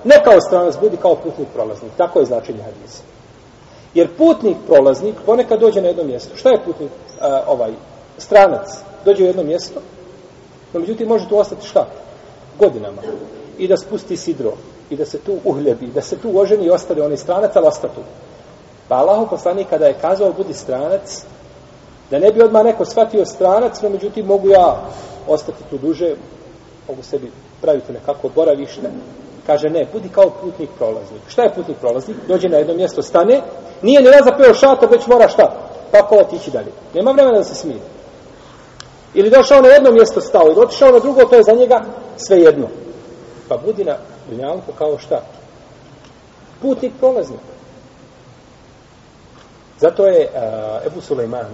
ne 0.04 0.24
kao 0.24 0.40
stranac 0.40 0.74
budi 0.80 0.96
kao 0.96 1.14
putnik 1.14 1.48
prolaznik. 1.54 1.92
Tako 1.96 2.18
je 2.18 2.26
značenje 2.26 2.62
hadisa. 2.62 3.02
Jer 3.94 4.08
putnik 4.18 4.56
prolaznik 4.66 5.14
ponekad 5.26 5.60
dođe 5.60 5.80
na 5.80 5.88
jedno 5.88 6.04
mjesto. 6.04 6.36
Šta 6.36 6.48
je 6.48 6.64
putnik 6.64 6.90
a, 7.20 7.42
ovaj 7.46 7.72
stranac? 8.18 8.68
Dođe 9.04 9.24
u 9.24 9.26
jedno 9.26 9.42
mjesto 9.42 9.80
no 10.72 10.80
međutim 10.80 11.08
može 11.08 11.28
tu 11.28 11.38
ostati 11.38 11.66
šta? 11.66 11.86
Godinama. 12.58 13.02
I 13.58 13.68
da 13.68 13.76
spusti 13.76 14.16
sidro 14.16 14.52
i 14.90 14.96
da 14.96 15.04
se 15.04 15.18
tu 15.18 15.38
uhljebi, 15.44 15.86
da 15.86 16.02
se 16.02 16.16
tu 16.16 16.38
oženi 16.38 16.64
i 16.64 16.70
ostane 16.70 17.02
onaj 17.02 17.16
stranac, 17.16 17.56
ali 17.56 17.66
ostatu. 17.66 18.00
Pa 18.88 18.94
Allahu 18.94 19.26
poslanik 19.30 19.66
kada 19.70 19.86
je 19.86 19.98
kazao 20.00 20.32
budi 20.32 20.54
stranac, 20.54 21.24
da 22.10 22.18
ne 22.18 22.32
bi 22.32 22.42
odmah 22.42 22.64
neko 22.64 22.84
shvatio 22.84 23.24
stranac, 23.24 23.82
no 23.82 23.88
međutim 23.88 24.26
mogu 24.26 24.48
ja 24.48 24.76
ostati 25.28 25.64
tu 25.70 25.78
duže, 25.78 26.14
mogu 26.88 27.02
sebi 27.02 27.32
praviti 27.60 27.92
nekako 27.92 28.28
boravište, 28.28 28.90
kaže 29.46 29.68
ne, 29.68 29.86
budi 29.92 30.08
kao 30.08 30.30
putnik 30.30 30.70
prolaznik. 30.78 31.22
Šta 31.28 31.42
je 31.42 31.54
putnik 31.54 31.76
prolaznik? 31.78 32.16
Dođe 32.28 32.48
na 32.48 32.56
jedno 32.56 32.74
mjesto, 32.74 33.02
stane, 33.02 33.42
nije 33.82 34.00
ni 34.00 34.10
razapeo 34.10 34.54
šator, 34.54 34.88
već 34.90 35.06
mora 35.06 35.28
šta? 35.28 35.52
Pakovati 35.92 36.36
otići 36.36 36.50
dalje. 36.50 36.72
Nema 36.94 37.10
vremena 37.10 37.38
da 37.38 37.44
se 37.44 37.54
smije. 37.54 37.78
Ili 39.14 39.30
došao 39.30 39.60
na 39.60 39.68
jedno 39.68 39.90
mjesto 39.90 40.20
stao, 40.20 40.46
ili 40.46 40.60
otišao 40.60 40.92
na 40.92 40.98
drugo, 40.98 41.24
to 41.24 41.36
je 41.36 41.42
za 41.42 41.52
njega 41.52 41.84
sve 42.16 42.38
jedno. 42.38 42.66
Pa 43.48 43.56
budi 43.56 43.84
na 43.84 43.96
dunjalku 44.30 44.72
kao 44.78 44.98
šta? 44.98 45.20
Putnik 46.62 46.92
prolaznik. 46.98 47.40
Zato 49.80 50.06
je 50.06 50.28
uh, 50.28 50.86
Ebu 50.86 51.00
Suleiman, 51.00 51.46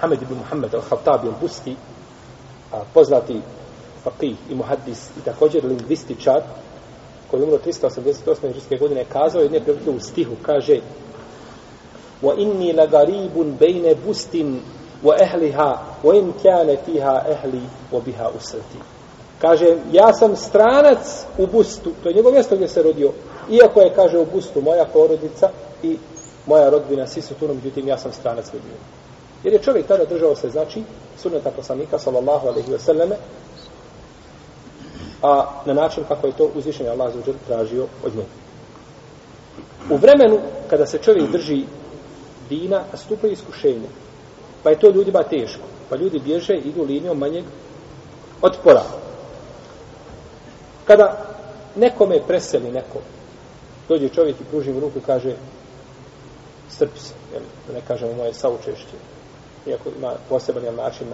Hamed 0.00 0.22
ibn 0.22 0.34
Muhammed 0.34 0.74
al-Khattabi 0.74 1.28
al-Busti, 1.28 1.72
uh, 1.72 2.78
poznati 2.94 3.40
faqih 4.04 4.36
i 4.50 4.54
muhaddis 4.54 5.10
i 5.18 5.24
također 5.24 5.64
lingvističar, 5.64 6.42
koji 7.30 7.40
je 7.40 7.44
umro 7.44 7.58
388. 7.58 8.40
hrvatske 8.40 8.76
godine, 8.76 9.04
kazao 9.04 9.42
jedne 9.42 9.60
prilike 9.60 9.90
u 9.90 10.00
stihu, 10.00 10.32
kaže 10.42 10.80
wa 12.22 12.34
inni 12.38 12.72
lagaribun 12.72 13.56
bejne 13.60 13.94
bustin 13.94 14.60
wa 15.02 15.14
ehliha 15.20 15.78
wa 16.02 16.16
in 16.16 16.32
kjane 16.42 16.76
Kaže, 19.44 19.76
ja 19.92 20.12
sam 20.12 20.36
stranac 20.36 21.26
u 21.38 21.46
Bustu, 21.46 21.92
to 22.02 22.08
je 22.08 22.14
njegov 22.14 22.32
mjesto 22.32 22.54
gdje 22.54 22.68
se 22.68 22.82
rodio, 22.82 23.12
iako 23.50 23.80
je, 23.80 23.94
kaže, 23.94 24.18
u 24.18 24.26
Bustu 24.32 24.60
moja 24.60 24.84
porodica 24.84 25.50
i 25.82 25.98
moja 26.46 26.70
rodbina, 26.70 27.06
svi 27.06 27.22
su 27.22 27.34
tu, 27.34 27.48
no 27.48 27.54
međutim, 27.54 27.88
ja 27.88 27.98
sam 27.98 28.12
stranac 28.12 28.48
u 28.48 28.56
njegu. 28.56 28.84
Jer 29.44 29.52
je 29.52 29.62
čovjek 29.62 29.86
tada 29.86 30.04
držao 30.04 30.36
se, 30.36 30.50
znači, 30.50 30.82
sunneta 31.18 31.50
poslanika, 31.50 31.98
sallallahu 31.98 32.48
alaihi 32.48 32.72
wa 32.72 32.78
sallame, 32.78 33.16
a 35.22 35.46
na 35.66 35.74
način 35.74 36.04
kako 36.08 36.26
je 36.26 36.36
to 36.36 36.50
uzvišenje 36.54 36.90
Allah 36.90 37.12
za 37.12 37.18
uđer 37.18 37.34
tražio 37.46 37.86
od 38.04 38.16
njega. 38.16 38.28
U 39.90 39.96
vremenu 39.96 40.38
kada 40.70 40.86
se 40.86 40.98
čovjek 40.98 41.30
drži 41.30 41.64
dina, 42.48 42.82
nastupaju 42.92 43.32
iskušenje, 43.32 43.88
pa 44.62 44.70
je 44.70 44.80
to 44.80 44.90
ljudima 44.90 45.22
teško, 45.22 45.62
pa 45.90 45.96
ljudi 45.96 46.18
bježe, 46.18 46.54
idu 46.54 46.82
linijom 46.82 47.18
manjeg 47.18 47.44
otpora. 48.42 49.03
Kada 50.86 51.26
nekome 51.76 52.20
preseli 52.26 52.72
neko, 52.72 52.98
dođe 53.88 54.08
čovjek 54.08 54.40
i 54.40 54.44
pruži 54.44 54.72
mu 54.72 54.80
ruku 54.80 54.98
i 54.98 55.06
kaže 55.06 55.34
strpi 56.70 57.00
se, 57.00 57.14
jel, 57.32 57.42
da 57.66 57.74
ne 57.74 57.80
kažemo 57.88 58.12
moje 58.12 58.34
saučešće, 58.34 58.96
iako 59.66 59.88
ima 59.98 60.12
poseban 60.28 60.64
jel, 60.64 60.74
način 60.74 61.06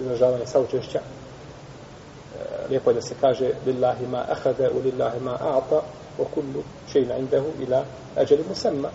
izražavanja 0.00 0.46
saučešća, 0.46 0.98
e, 0.98 2.68
lijepo 2.68 2.90
je 2.90 2.94
da 2.94 3.00
se 3.00 3.14
kaže 3.20 3.50
lillahi 3.66 4.06
ma 4.06 4.24
ahade 4.30 4.70
u 4.70 4.80
lillahi 4.84 5.20
ma 5.20 5.32
a'ta 5.32 5.80
wa 6.18 6.24
kullu 6.34 6.62
šeina 6.92 7.16
indahu 7.16 7.46
ila 7.60 7.84
ađeli 8.16 8.44
musamma 8.48 8.88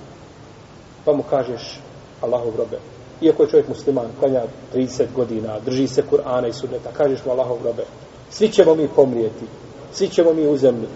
pa 1.06 1.14
mu 1.14 1.24
kažeš 1.24 1.80
Allahov 2.22 2.56
robe 2.58 2.80
iako 3.22 3.44
je 3.44 3.50
čovjek 3.50 3.68
musliman 3.68 4.08
klanja 4.20 4.44
30 4.76 5.06
godina 5.16 5.60
drži 5.60 5.88
se 5.88 6.04
Kur'ana 6.12 6.48
i 6.48 6.54
sunneta 6.54 6.92
kažeš 6.98 7.26
mu 7.26 7.32
Allahov 7.32 7.58
robe 7.64 7.84
svi 8.30 8.50
ćemo 8.50 8.76
mi 8.76 8.88
pomrijeti 8.88 9.46
svi 9.92 10.08
ćemo 10.08 10.34
mi 10.34 10.48
u 10.48 10.58
zemlju. 10.58 10.88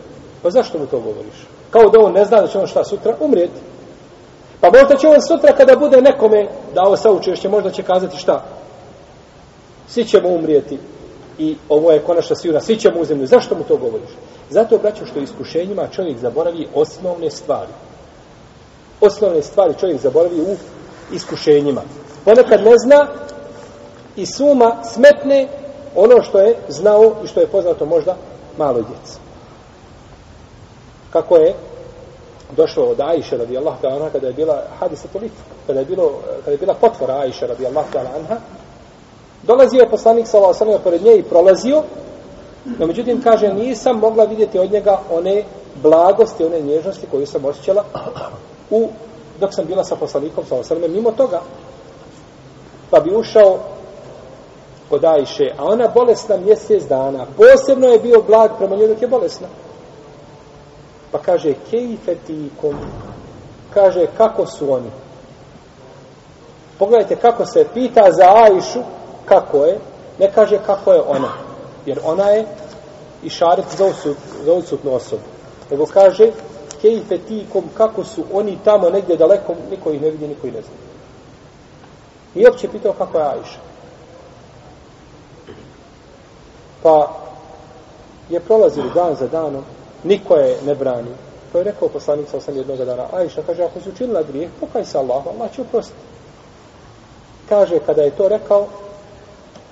Pa 0.41 0.49
zašto 0.49 0.79
mu 0.79 0.85
to 0.85 0.99
govoriš? 0.99 1.47
Kao 1.69 1.89
da 1.89 1.99
on 1.99 2.13
ne 2.13 2.25
zna 2.25 2.41
da 2.41 2.47
će 2.47 2.59
on 2.59 2.67
šta 2.67 2.83
sutra 2.83 3.15
umrijeti. 3.19 3.59
Pa 4.61 4.69
možda 4.71 4.97
će 4.97 5.07
on 5.07 5.21
sutra 5.21 5.55
kada 5.55 5.75
bude 5.75 6.01
nekome 6.01 6.47
dao 6.73 6.97
saučešće, 6.97 7.49
možda 7.49 7.71
će 7.71 7.83
kazati 7.83 8.17
šta? 8.17 8.45
Svi 9.87 10.05
ćemo 10.05 10.29
umrijeti 10.29 10.79
i 11.37 11.55
ovo 11.69 11.91
je 11.91 11.99
konačna 11.99 12.35
sigurna, 12.35 12.61
svi 12.61 12.77
ćemo 12.77 12.99
u 12.99 13.05
zemlju. 13.05 13.27
Zašto 13.27 13.55
mu 13.55 13.63
to 13.63 13.77
govoriš? 13.77 14.09
Zato, 14.49 14.77
braću, 14.77 15.05
što 15.05 15.19
iskušenjima 15.19 15.87
čovjek 15.87 16.17
zaboravi 16.17 16.67
osnovne 16.73 17.29
stvari. 17.29 17.71
Osnovne 19.01 19.41
stvari 19.41 19.73
čovjek 19.79 20.01
zaboravi 20.01 20.41
u 20.41 20.55
iskušenjima. 21.13 21.81
Ponekad 22.25 22.63
ne 22.63 22.73
zna 22.85 23.07
i 24.15 24.25
suma 24.25 24.75
smetne 24.83 25.47
ono 25.95 26.21
što 26.21 26.39
je 26.39 26.55
znao 26.69 27.15
i 27.23 27.27
što 27.27 27.39
je 27.39 27.47
poznato 27.47 27.85
možda 27.85 28.15
maloj 28.57 28.83
djeci. 28.83 29.19
Kako 31.09 31.35
je 31.35 31.53
došlo 32.55 32.85
od 32.85 32.99
Ajše 33.01 33.37
radijallahu 33.37 33.81
ta'ala 33.81 33.95
anha 33.95 34.09
kada 34.09 34.27
je 34.27 34.33
bila 34.33 34.61
hadisa 34.79 35.07
tolik, 35.07 35.31
kada 35.67 35.79
je, 35.79 35.85
bilo, 35.85 36.11
kada 36.39 36.51
je 36.51 36.57
bila 36.57 36.73
potvora 36.73 37.13
Aisha 37.13 37.47
radijallahu 37.47 37.87
ta'ala 37.93 38.09
anha, 38.19 38.37
dolazio 39.43 39.79
je 39.79 39.89
poslanik 39.89 40.27
sa 40.27 40.37
Allah 40.37 40.81
pored 40.83 41.03
nje 41.03 41.17
i 41.17 41.23
prolazio, 41.23 41.83
no 42.79 42.87
međutim 42.87 43.21
kaže 43.21 43.53
nisam 43.53 43.99
mogla 43.99 44.23
vidjeti 44.23 44.59
od 44.59 44.71
njega 44.71 44.99
one 45.11 45.43
blagosti, 45.81 46.45
one 46.45 46.61
nježnosti 46.61 47.07
koju 47.11 47.27
sam 47.27 47.45
osjećala 47.45 47.83
u, 48.69 48.87
dok 49.39 49.53
sam 49.53 49.65
bila 49.65 49.83
sa 49.83 49.95
poslanikom 49.95 50.45
sa 50.45 50.55
Allah 50.55 50.89
mimo 50.89 51.11
toga 51.11 51.41
pa 52.89 52.99
bi 52.99 53.15
ušao 53.15 53.59
kod 54.93 55.05
Ajše, 55.05 55.53
a 55.57 55.65
ona 55.65 55.87
bolesna 55.87 56.37
mjesec 56.37 56.83
dana. 56.83 57.25
Posebno 57.37 57.87
je 57.87 57.99
bio 57.99 58.21
blag 58.21 58.51
prema 58.57 58.75
njoj 58.75 58.87
dok 58.87 59.01
je 59.01 59.07
bolesna. 59.07 59.47
Pa 61.11 61.17
kaže, 61.17 61.53
kejfetikom, 61.71 62.77
kaže, 63.73 64.05
kako 64.17 64.45
su 64.45 64.73
oni? 64.73 64.91
Pogledajte 66.79 67.15
kako 67.15 67.45
se 67.45 67.65
pita 67.73 68.11
za 68.11 68.33
Ajšu, 68.35 68.79
kako 69.25 69.65
je, 69.65 69.79
ne 70.19 70.31
kaže 70.31 70.59
kako 70.65 70.93
je 70.93 71.01
ona. 71.01 71.31
Jer 71.85 71.99
ona 72.03 72.29
je 72.29 72.45
i 73.23 73.29
šaret 73.29 73.65
za, 73.77 73.85
osut, 73.85 74.17
za 74.45 74.53
odsutnu 74.53 74.93
osobu. 74.93 75.23
Nego 75.71 75.85
kaže, 75.85 76.31
kejfe 76.81 77.17
tikom, 77.17 77.63
kako 77.77 78.03
su 78.03 78.23
oni 78.33 78.57
tamo 78.63 78.89
negdje 78.89 79.17
daleko, 79.17 79.55
niko 79.69 79.91
ih 79.91 80.01
ne 80.01 80.09
vidi, 80.09 80.27
niko 80.27 80.47
ih 80.47 80.53
ne 80.53 80.61
zna. 80.61 80.75
I 82.35 82.45
uopće 82.45 82.67
pitao 82.67 82.93
kako 82.93 83.17
je 83.17 83.25
Ajša. 83.25 83.72
Pa 86.82 87.12
je 88.28 88.40
prolazili 88.40 88.90
dan 88.94 89.14
za 89.14 89.26
danom, 89.26 89.64
niko 90.04 90.34
je 90.34 90.56
ne 90.66 90.74
brani. 90.74 91.10
To 91.52 91.58
je 91.58 91.64
rekao 91.64 91.88
poslanik 91.88 92.28
sa 92.28 92.36
osam 92.36 92.56
jednog 92.56 92.78
dana. 92.78 93.06
Ajša 93.12 93.42
kaže, 93.46 93.62
ako 93.62 93.80
si 93.80 93.88
učinila 93.88 94.22
grijeh, 94.22 94.50
pokaj 94.60 94.84
se 94.84 94.98
Allah, 94.98 95.26
Allah 95.26 95.52
će 95.54 95.62
oprostiti. 95.62 95.98
Kaže, 97.48 97.78
kada 97.86 98.02
je 98.02 98.10
to 98.10 98.28
rekao, 98.28 98.66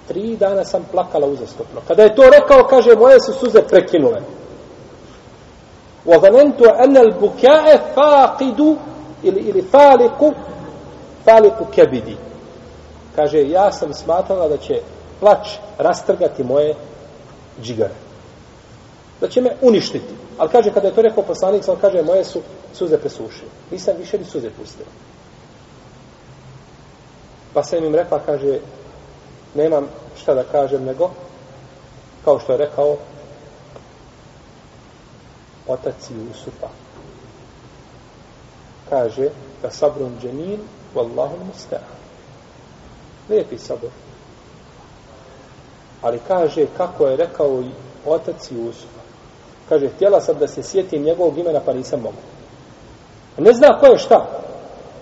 tri 0.08 0.36
dana 0.36 0.64
sam 0.64 0.86
plakala 0.92 1.26
uzastopno. 1.26 1.80
Kada 1.88 2.02
je 2.02 2.14
to 2.14 2.22
rekao, 2.22 2.66
kaže, 2.68 2.96
moje 2.96 3.20
su 3.20 3.32
suze 3.32 3.62
prekinule. 3.62 4.20
وظننت 6.06 6.62
أن 6.62 6.96
البكاء 6.96 7.76
فاقد 7.96 8.76
ili, 9.22 9.40
ili 9.40 9.62
faliku 9.62 10.32
faliku 11.24 11.64
kebidi 11.74 12.16
kaže 13.16 13.48
ja 13.48 13.72
sam 13.72 13.94
smatrala 13.94 14.48
da 14.48 14.56
će 14.56 14.80
plač 15.20 15.48
rastrgati 15.78 16.44
moje 16.44 16.74
džigare 17.61 17.93
da 19.21 19.27
će 19.27 19.41
me 19.41 19.55
uništiti 19.61 20.13
ali 20.37 20.49
kaže 20.49 20.73
kada 20.73 20.87
je 20.87 20.95
to 20.95 21.01
rekao 21.01 21.23
poslanik 21.23 21.67
on 21.67 21.77
kaže 21.81 22.03
moje 22.03 22.23
su 22.23 22.41
suze 22.73 22.97
presušile 22.97 23.49
nisam 23.71 23.95
više 23.99 24.17
ni 24.17 24.25
suze 24.25 24.49
pustila 24.49 24.89
pa 27.53 27.63
sam 27.63 27.83
im 27.83 27.95
rekla 27.95 28.19
kaže 28.25 28.59
nemam 29.55 29.87
šta 30.21 30.33
da 30.33 30.43
kažem 30.43 30.83
nego 30.83 31.09
kao 32.25 32.39
što 32.39 32.51
je 32.51 32.57
rekao 32.57 32.97
otac 35.67 36.09
Jusufa. 36.09 36.69
Kaže, 38.89 39.29
da 39.61 39.71
sabrun 39.71 40.17
dženin, 40.21 40.59
wallahu 40.95 41.37
musta'an. 41.47 41.95
Lijepi 43.29 43.57
sabor. 43.57 43.89
Ali 46.01 46.19
kaže, 46.27 46.65
kako 46.77 47.07
je 47.07 47.17
rekao 47.17 47.61
i 47.61 47.69
otac 48.05 48.51
Jusufa. 48.51 49.01
Kaže, 49.69 49.89
htjela 49.89 50.21
sam 50.21 50.37
da 50.39 50.47
se 50.47 50.63
sjetim 50.63 51.03
njegovog 51.03 51.37
imena, 51.37 51.59
pa 51.65 51.73
nisam 51.73 51.99
mogla. 51.99 52.21
Ne 53.37 53.53
zna 53.53 53.79
ko 53.79 53.85
je 53.85 53.97
šta. 53.97 54.27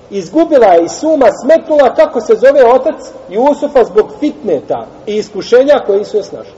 Izgubila 0.10 0.68
je 0.68 0.86
i 0.86 0.90
suma 0.90 1.28
smetnula 1.44 1.96
kako 1.96 2.22
se 2.22 2.36
zove 2.36 2.74
otac 2.74 2.96
Jusufa 3.30 3.84
zbog 3.84 4.12
fitneta 4.20 4.86
i 5.06 5.16
iskušenja 5.16 5.84
koje 5.86 6.06
su 6.06 6.18
je 6.18 6.24
snašli. 6.24 6.54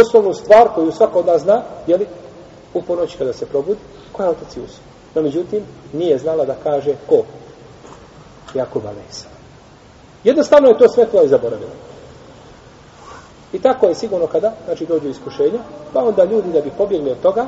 Osnovnu 0.00 0.34
stvar 0.34 0.68
koju 0.74 0.92
svako 0.92 1.18
od 1.18 1.26
nas 1.26 1.42
zna, 1.42 1.62
je 1.86 1.96
li 1.96 2.06
u 2.74 2.82
ponoć 2.82 3.16
kada 3.16 3.32
se 3.32 3.46
probudi, 3.46 3.80
ko 4.12 4.22
je 4.22 4.28
otac 4.28 4.56
Jusuf? 4.56 4.80
No, 5.14 5.22
međutim, 5.22 5.62
nije 5.92 6.18
znala 6.18 6.44
da 6.44 6.54
kaže 6.62 6.94
ko? 7.08 7.22
Jakub 8.54 8.82
Alesa. 8.86 9.26
Jednostavno 10.24 10.68
je 10.68 10.78
to 10.78 10.88
svetlo 10.88 11.22
i 11.22 11.28
zaboravila. 11.28 11.70
I 13.54 13.58
tako 13.58 13.86
je 13.86 13.94
sigurno 13.94 14.26
kada, 14.26 14.52
znači 14.64 14.86
dođu 14.86 15.08
iskušenja, 15.08 15.58
pa 15.92 16.04
onda 16.04 16.24
ljudi 16.24 16.52
da 16.52 16.60
bi 16.60 16.70
pobjegli 16.78 17.10
od 17.10 17.20
toga, 17.20 17.46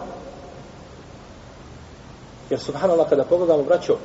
jer 2.50 2.60
subhanallah 2.60 3.08
kada 3.08 3.24
pogledamo 3.24 3.62
braćo 3.62 3.96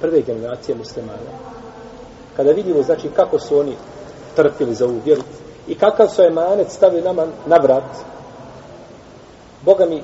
prve 0.00 0.22
generacije 0.22 0.74
muslimana, 0.74 1.30
kada 2.36 2.50
vidimo 2.50 2.82
znači 2.82 3.08
kako 3.16 3.38
su 3.38 3.58
oni 3.58 3.76
trpili 4.36 4.74
za 4.74 4.84
ovu 4.84 5.00
vjeru 5.04 5.22
i 5.68 5.74
kakav 5.74 6.08
su 6.08 6.22
emanet 6.22 6.70
stavili 6.70 7.02
nama 7.02 7.26
na 7.46 7.56
vrat, 7.56 7.84
Boga 9.62 9.86
mi 9.86 10.02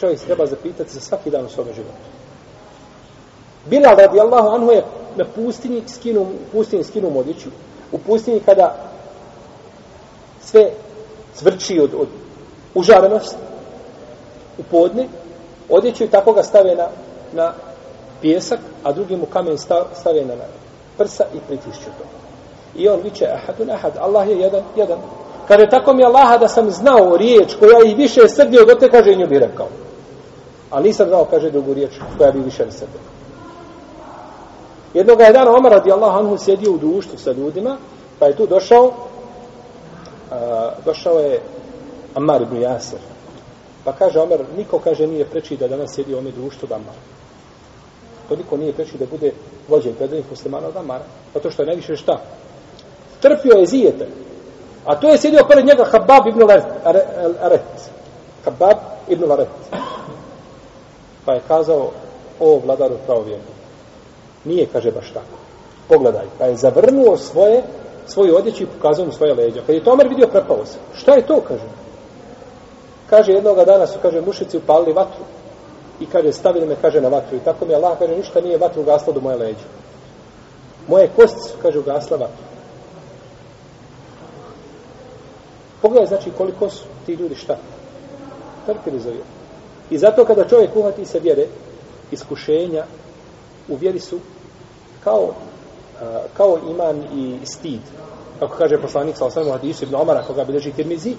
čovjek 0.00 0.20
treba 0.20 0.46
zapitati 0.46 0.92
za 0.92 1.00
svaki 1.00 1.30
dan 1.30 1.44
u 1.44 1.48
svome 1.48 1.72
životu. 1.72 2.06
Bilal 3.66 3.96
radijallahu 3.96 4.48
anhu 4.48 4.70
je 4.70 4.84
na 5.16 5.24
pustinji 5.34 5.82
skinu, 5.88 6.20
u 6.22 6.26
pustinji 6.52 6.84
skinu 6.84 7.18
odjeću. 7.18 7.48
U 7.92 7.98
pustinji 7.98 8.40
kada 8.40 8.76
sve 10.44 10.70
cvrči 11.36 11.80
od, 11.80 11.90
od 11.98 12.08
užarenosti 12.74 13.36
u 14.58 14.62
podne, 14.70 15.08
odjeću 15.68 16.04
i 16.04 16.08
tako 16.08 16.32
ga 16.32 16.42
stave 16.42 16.74
na, 16.74 16.88
na 17.32 17.52
pjesak, 18.20 18.58
a 18.84 18.92
drugi 18.92 19.16
mu 19.16 19.26
kamen 19.26 19.58
stave 19.94 20.24
na 20.24 20.34
prsa 20.98 21.24
i 21.34 21.38
pritišću 21.48 21.84
to. 21.84 22.04
I 22.76 22.88
on 22.88 23.00
viče, 23.02 23.26
ahadun 23.26 23.70
ahad, 23.70 23.92
Allah 24.00 24.28
je 24.28 24.38
jedan, 24.40 24.62
jedan. 24.76 24.98
Kaže, 25.48 25.66
tako 25.70 25.94
mi 25.94 26.04
Allaha 26.04 26.38
da 26.38 26.48
sam 26.48 26.70
znao 26.70 27.16
riječ 27.16 27.54
koja 27.54 27.78
i 27.86 27.94
više 27.94 28.28
srdio 28.28 28.64
do 28.64 28.74
te, 28.74 28.90
kaže, 28.90 29.14
nju 29.14 29.26
bi 29.26 29.38
rekao. 29.38 29.68
A 30.70 30.80
nisam 30.80 31.08
znao, 31.08 31.24
kaže 31.24 31.50
drugu 31.50 31.74
riječ, 31.74 31.90
koja 32.18 32.32
bi 32.32 32.38
više 32.38 32.70
srdio. 32.70 33.00
Jednoga 34.94 35.24
je 35.24 35.32
dana 35.32 35.56
Omar 35.56 35.72
radijallahu 35.72 36.18
anhu 36.18 36.38
sjedio 36.38 36.72
u 36.72 36.78
društvu 36.78 37.18
sa 37.18 37.32
ljudima, 37.32 37.76
pa 38.18 38.26
je 38.26 38.36
tu 38.36 38.46
došao, 38.46 38.92
a, 40.30 40.70
došao 40.84 41.18
je 41.18 41.40
Ammar 42.14 42.42
ibn 42.42 42.60
Jasir. 42.60 42.98
Pa 43.84 43.92
kaže 43.92 44.20
Omer, 44.20 44.40
niko 44.56 44.78
kaže 44.78 45.06
nije 45.06 45.24
preči 45.24 45.56
da 45.56 45.68
danas 45.68 45.94
sjedi 45.94 46.14
u 46.14 46.18
ome 46.18 46.30
društvu 46.30 46.68
od 46.72 46.80
To 48.28 48.36
niko 48.36 48.56
nije 48.56 48.72
preči 48.72 48.98
da 48.98 49.06
bude 49.06 49.32
vođen 49.68 49.94
predajnih 49.94 50.30
muslimana 50.30 50.68
od 50.68 50.76
Ammara. 50.76 51.04
Zato 51.34 51.50
što 51.50 51.62
je 51.62 51.66
najviše 51.66 51.96
šta? 51.96 52.20
Trpio 53.20 53.58
je 53.58 53.66
zijete. 53.66 54.06
A 54.84 54.96
to 54.96 55.08
je 55.08 55.18
sjedio 55.18 55.46
pored 55.48 55.66
njega 55.66 55.84
Habab 55.84 56.26
ibn 56.26 56.42
Aret. 57.40 57.90
Habab 58.44 58.78
ibn 59.08 59.32
Aret. 59.32 59.48
Pa 61.24 61.32
je 61.32 61.40
kazao, 61.48 61.90
o 62.40 62.60
vladaru 62.64 62.94
pravovjerno. 63.06 63.44
Nije, 64.44 64.66
kaže, 64.72 64.90
baš 64.90 65.10
tako. 65.10 65.36
Pogledaj. 65.88 66.26
Pa 66.38 66.44
je 66.44 66.56
zavrnuo 66.56 67.16
svoje, 67.16 67.62
svoju 68.06 68.36
odjeću 68.36 68.62
i 68.62 68.66
pokazao 68.66 69.06
mu 69.06 69.12
svoje 69.12 69.34
leđa. 69.34 69.60
Kad 69.66 69.74
je 69.74 69.84
Tomer 69.84 70.08
vidio, 70.08 70.28
prepao 70.28 70.66
se. 70.66 70.78
Šta 70.94 71.14
je 71.14 71.26
to, 71.26 71.40
kaže? 71.48 71.68
Kaže, 73.10 73.32
jednoga 73.32 73.64
dana 73.64 73.86
su, 73.86 73.98
kaže, 74.02 74.20
mušici 74.20 74.56
upalili 74.56 74.92
vatru. 74.92 75.24
I 76.00 76.06
kaže, 76.06 76.32
stavili 76.32 76.66
me, 76.66 76.76
kaže, 76.82 77.00
na 77.00 77.08
vatru. 77.08 77.36
I 77.36 77.40
tako 77.40 77.66
mi 77.66 77.74
Allah, 77.74 77.98
kaže, 77.98 78.16
ništa 78.16 78.40
nije 78.40 78.58
vatru 78.58 78.82
ugasla 78.82 79.12
do 79.12 79.20
moje 79.20 79.36
leđa. 79.36 79.66
Moje 80.88 81.10
kosti 81.16 81.40
su, 81.48 81.54
kaže, 81.62 81.78
ugasla 81.78 82.16
vatru. 82.16 82.44
Pogledaj, 85.82 86.06
znači, 86.06 86.30
koliko 86.38 86.70
su 86.70 86.84
ti 87.06 87.12
ljudi 87.12 87.34
šta? 87.34 87.56
Trpili 88.66 89.00
za 89.00 89.10
vjeru. 89.10 89.24
I 89.90 89.98
zato 89.98 90.24
kada 90.24 90.48
čovjek 90.48 90.76
uhvati 90.76 91.04
se 91.04 91.20
vjere, 91.20 91.46
iskušenja 92.10 92.84
u 93.68 93.76
vjeri 93.76 94.00
su 94.00 94.18
kao, 95.04 95.34
kao 96.36 96.58
iman 96.70 97.04
i 97.14 97.46
stid. 97.46 97.80
Kako 98.38 98.56
kaže 98.56 98.78
poslanik 98.78 99.16
sa 99.16 99.26
osnovu 99.26 99.50
hadisu 99.50 99.84
ibn 99.84 99.94
Omara, 99.94 100.22
koga 100.22 100.44
bi 100.44 100.52
leži 100.52 100.72
tirmizi, 100.72 101.14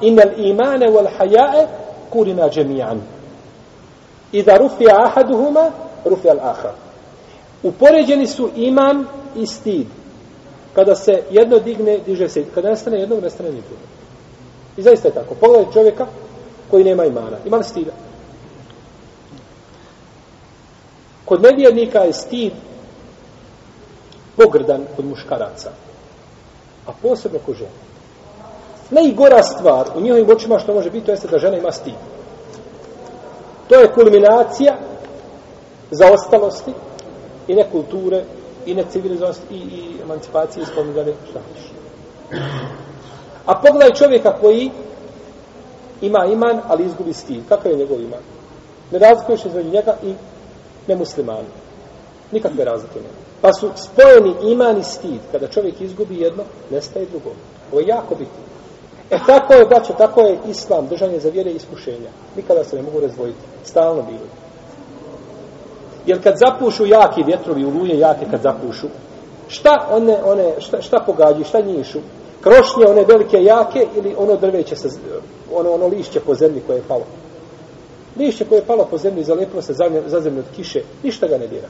inel 0.00 0.30
imane 0.36 0.86
wal 0.86 1.08
hajae 1.18 1.66
kurina 2.10 2.48
džemijan. 2.48 3.00
I 4.32 4.42
da 4.42 4.56
rufija 4.56 5.04
ahaduhuma, 5.04 5.70
rufija 6.04 6.34
al-ahar. 6.34 6.72
Upoređeni 7.62 8.26
su 8.26 8.50
iman 8.56 9.06
i 9.36 9.46
stid. 9.46 9.86
Kada 10.74 10.94
se 10.94 11.22
jedno 11.30 11.58
digne, 11.58 11.98
diže 12.06 12.28
se. 12.28 12.44
Kada 12.54 12.68
nestane 12.68 13.00
jednog, 13.00 13.22
nestane 13.22 13.48
nijednog. 13.48 13.78
I 14.76 14.82
zaista 14.82 15.08
je 15.08 15.14
tako. 15.14 15.34
Pogledaj 15.34 15.72
čovjeka, 15.72 16.06
koji 16.70 16.84
nema 16.84 17.04
imana. 17.04 17.36
Ima 17.46 17.62
stida? 17.62 17.92
Kod 21.24 21.42
nevjernika 21.42 21.98
je 21.98 22.12
stid 22.12 22.52
pogrdan 24.44 24.86
kod 24.96 25.04
muškaraca. 25.04 25.70
A 26.86 26.92
posebno 27.02 27.38
kod 27.46 27.54
žena. 27.54 27.80
Najgora 28.90 29.42
stvar 29.42 29.86
u 29.96 30.00
njihovim 30.00 30.30
očima 30.30 30.58
što 30.58 30.74
može 30.74 30.90
biti, 30.90 31.06
to 31.06 31.12
jeste 31.12 31.28
da 31.28 31.38
žena 31.38 31.56
ima 31.56 31.72
stid. 31.72 31.94
To 33.68 33.80
je 33.80 33.92
kulminacija 33.92 34.76
zaostalosti 35.90 36.72
i 37.48 37.54
nekulture 37.54 38.24
i 38.66 38.74
necivilizovanosti 38.74 39.54
i, 39.54 39.56
i 39.56 40.02
emancipacije 40.02 40.62
ispomnjene 40.62 41.12
šta 41.30 41.40
hoćeš. 41.48 41.72
A 43.46 43.54
pogledaj 43.54 43.94
čovjeka 43.94 44.32
koji 44.40 44.70
ima 46.00 46.26
iman, 46.32 46.60
ali 46.68 46.84
izgubi 46.84 47.12
stid. 47.12 47.42
Kakav 47.48 47.72
je 47.72 47.78
njegov 47.78 48.00
iman? 48.00 48.20
Ne 48.90 48.98
razlikuješ 48.98 49.44
između 49.44 49.70
njega 49.70 49.96
i 50.02 50.14
nemuslimana. 50.88 51.48
Nikakve 52.32 52.64
razlike 52.64 52.94
nema. 52.94 53.29
Pa 53.40 53.52
su 53.52 53.70
spojeni 53.76 54.34
iman 54.52 54.78
i 54.78 54.84
stid. 54.84 55.20
Kada 55.32 55.48
čovjek 55.48 55.80
izgubi 55.80 56.20
jedno, 56.20 56.42
nestaje 56.70 57.06
drugo. 57.06 57.30
Ovo 57.72 57.80
je 57.80 57.86
jako 57.86 58.14
bitno. 58.14 58.42
E 59.10 59.18
tako 59.26 59.54
je, 59.54 59.66
braćo, 59.66 59.92
tako 59.92 60.20
je 60.20 60.38
islam, 60.48 60.86
držanje 60.86 61.20
za 61.20 61.30
vjere 61.30 61.50
i 61.50 61.56
iskušenja. 61.56 62.10
Nikada 62.36 62.64
se 62.64 62.76
ne 62.76 62.82
mogu 62.82 63.00
razvojiti. 63.00 63.38
Stalno 63.64 64.02
bilo. 64.02 64.26
Jer 66.06 66.22
kad 66.22 66.34
zapušu 66.38 66.86
jaki 66.86 67.22
vjetrovi, 67.22 67.64
uluje 67.64 67.98
jake 67.98 68.26
kad 68.30 68.42
zapušu, 68.42 68.86
šta 69.48 69.86
one, 69.90 70.18
one 70.24 70.60
šta, 70.60 70.82
šta 70.82 71.02
pogađi, 71.06 71.44
šta 71.44 71.60
njišu? 71.60 71.98
krošnje, 72.40 72.84
one 72.86 73.04
velike 73.04 73.42
jake 73.42 73.86
ili 73.96 74.14
ono 74.18 74.36
drveće, 74.36 74.76
sa, 74.76 74.88
ono, 75.54 75.72
ono 75.72 75.86
lišće 75.86 76.20
po 76.20 76.34
zemlji 76.34 76.62
koje 76.66 76.76
je 76.76 76.82
palo. 76.88 77.04
Lišće 78.18 78.44
koje 78.44 78.58
je 78.58 78.64
palo 78.66 78.86
po 78.90 78.98
zemlji, 78.98 79.24
zalepilo 79.24 79.62
se 79.62 79.74
za 80.06 80.20
zemlju 80.20 80.40
od 80.40 80.56
kiše, 80.56 80.82
ništa 81.02 81.26
ga 81.26 81.38
ne 81.38 81.46
dira. 81.46 81.68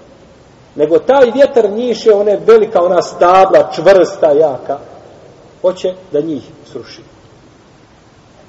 Nego 0.75 0.99
taj 0.99 1.31
vjetar 1.35 1.71
njiše, 1.71 2.13
one 2.13 2.41
velika, 2.47 2.83
ona 2.83 3.03
stabla, 3.03 3.71
čvrsta, 3.75 4.31
jaka, 4.31 4.79
hoće 5.63 5.95
da 6.13 6.21
njih 6.21 6.43
sruši. 6.73 7.03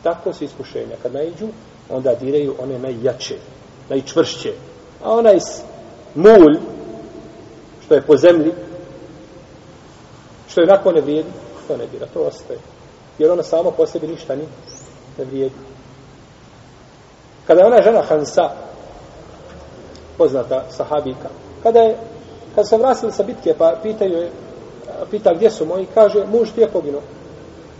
Tako 0.03 0.33
su 0.33 0.43
iskušenja. 0.43 0.95
Kad 1.03 1.13
najđu, 1.13 1.47
onda 1.89 2.15
diraju 2.15 2.55
one 2.59 2.79
najjače, 2.79 3.35
najčvršće. 3.89 4.53
A 5.03 5.11
onaj 5.11 5.37
mulj, 6.15 6.59
što 7.85 7.95
je 7.95 8.01
po 8.01 8.17
zemlji, 8.17 8.53
što 10.49 10.61
je 10.61 10.67
nakon 10.67 10.95
ne 10.95 11.01
vrijedi, 11.01 11.29
to 11.67 11.77
ne 11.77 11.87
dira, 11.87 12.07
to 12.13 12.19
ostaje. 12.19 12.59
Jer 13.17 13.31
ona 13.31 13.43
samo 13.43 13.71
po 13.71 13.87
sebi 13.87 14.07
ništa 14.07 14.35
ni 14.35 14.43
ne 15.17 15.25
vrijedi. 15.25 15.55
Kada 17.47 17.61
je 17.61 17.67
ona 17.67 17.81
žena 17.81 18.01
Hansa, 18.01 18.49
poznata 20.17 20.63
sahabika, 20.69 21.29
kada 21.63 21.79
je 21.79 21.97
kad 22.55 22.67
se 22.67 22.77
vratili 22.77 23.11
sa 23.11 23.23
bitke, 23.23 23.53
pa 23.57 23.75
pitaju 23.83 24.17
je, 24.17 24.31
pita 25.11 25.33
gdje 25.33 25.49
su 25.51 25.65
moji, 25.65 25.87
kaže, 25.93 26.25
muž 26.25 26.51
ti 26.55 26.61
je 26.61 26.67
poginuo, 26.67 27.01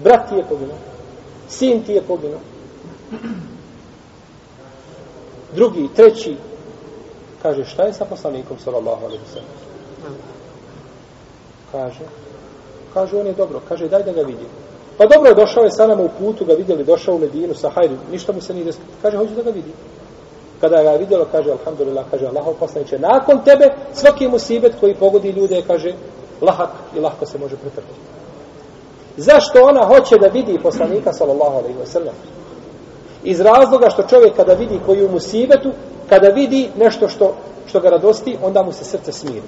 brat 0.04 0.30
ti 0.30 0.36
je 0.36 0.44
poginuo, 0.50 0.78
sin 1.50 1.84
ti 1.84 1.94
je 1.94 2.02
poginuo. 2.02 2.40
Drugi, 5.56 5.90
treći, 5.96 6.38
kaže, 7.42 7.66
šta 7.66 7.84
je 7.84 7.94
sa 7.94 8.06
poslanikom, 8.06 8.60
sallallahu 8.60 9.06
alaihi 9.06 9.24
sallam? 9.34 9.50
Kaže, 11.72 12.06
kaže, 12.94 13.18
on 13.18 13.28
je 13.28 13.34
dobro, 13.34 13.62
kaže, 13.70 13.90
daj 13.90 14.04
da 14.04 14.12
ga 14.12 14.22
vidim. 14.22 14.48
Pa 14.98 15.06
dobro 15.06 15.30
je, 15.30 15.36
došao 15.36 15.64
je 15.64 15.72
sa 15.72 15.88
nama 15.88 16.04
u 16.04 16.10
putu, 16.20 16.46
ga 16.46 16.54
vidjeli, 16.54 16.84
došao 16.84 17.16
u 17.16 17.20
Medinu 17.20 17.54
sa 17.54 17.70
hajdu, 17.70 17.96
ništa 18.12 18.34
mu 18.34 18.42
se 18.42 18.54
nije 18.54 18.66
desilo. 18.66 18.86
Kaže, 19.02 19.18
hoću 19.18 19.36
da 19.36 19.42
ga 19.42 19.50
vidim 19.50 19.74
Kada 20.61 20.83
ga 20.83 20.91
je 20.91 20.99
vidjelo, 20.99 21.27
kaže, 21.33 21.51
alhamdulillah, 21.51 22.05
kaže, 22.11 22.27
Allahov 22.27 22.55
poslaniče, 22.55 22.99
nakon 22.99 23.45
tebe, 23.45 23.71
svaki 23.93 24.29
musibet 24.29 24.73
koji 24.81 24.95
pogodi 24.95 25.31
ljude, 25.31 25.63
kaže, 25.67 25.93
lahak 26.41 26.71
i 26.97 27.01
lahko 27.01 27.27
se 27.27 27.39
može 27.39 27.57
pretrpiti. 27.57 28.01
Zašto 29.17 29.63
ona 29.63 29.87
hoće 29.87 30.19
da 30.19 30.27
vidi 30.27 30.59
poslanika, 30.63 31.13
sallallahu 31.13 31.59
alaihi 31.59 31.79
wa 31.79 31.87
sallam? 31.87 32.15
Iz 33.25 33.41
razloga 33.41 33.91
što 33.91 34.03
čovjek 34.03 34.37
kada 34.37 34.55
vidi 34.55 34.81
koji 34.87 35.05
u 35.05 35.11
musibetu, 35.11 35.71
kada 36.09 36.29
vidi 36.29 36.71
nešto 36.77 37.09
što, 37.09 37.35
što 37.67 37.81
ga 37.81 37.89
radosti, 37.89 38.39
onda 38.43 38.63
mu 38.63 38.73
se 38.73 38.85
srce 38.85 39.13
smiri. 39.13 39.43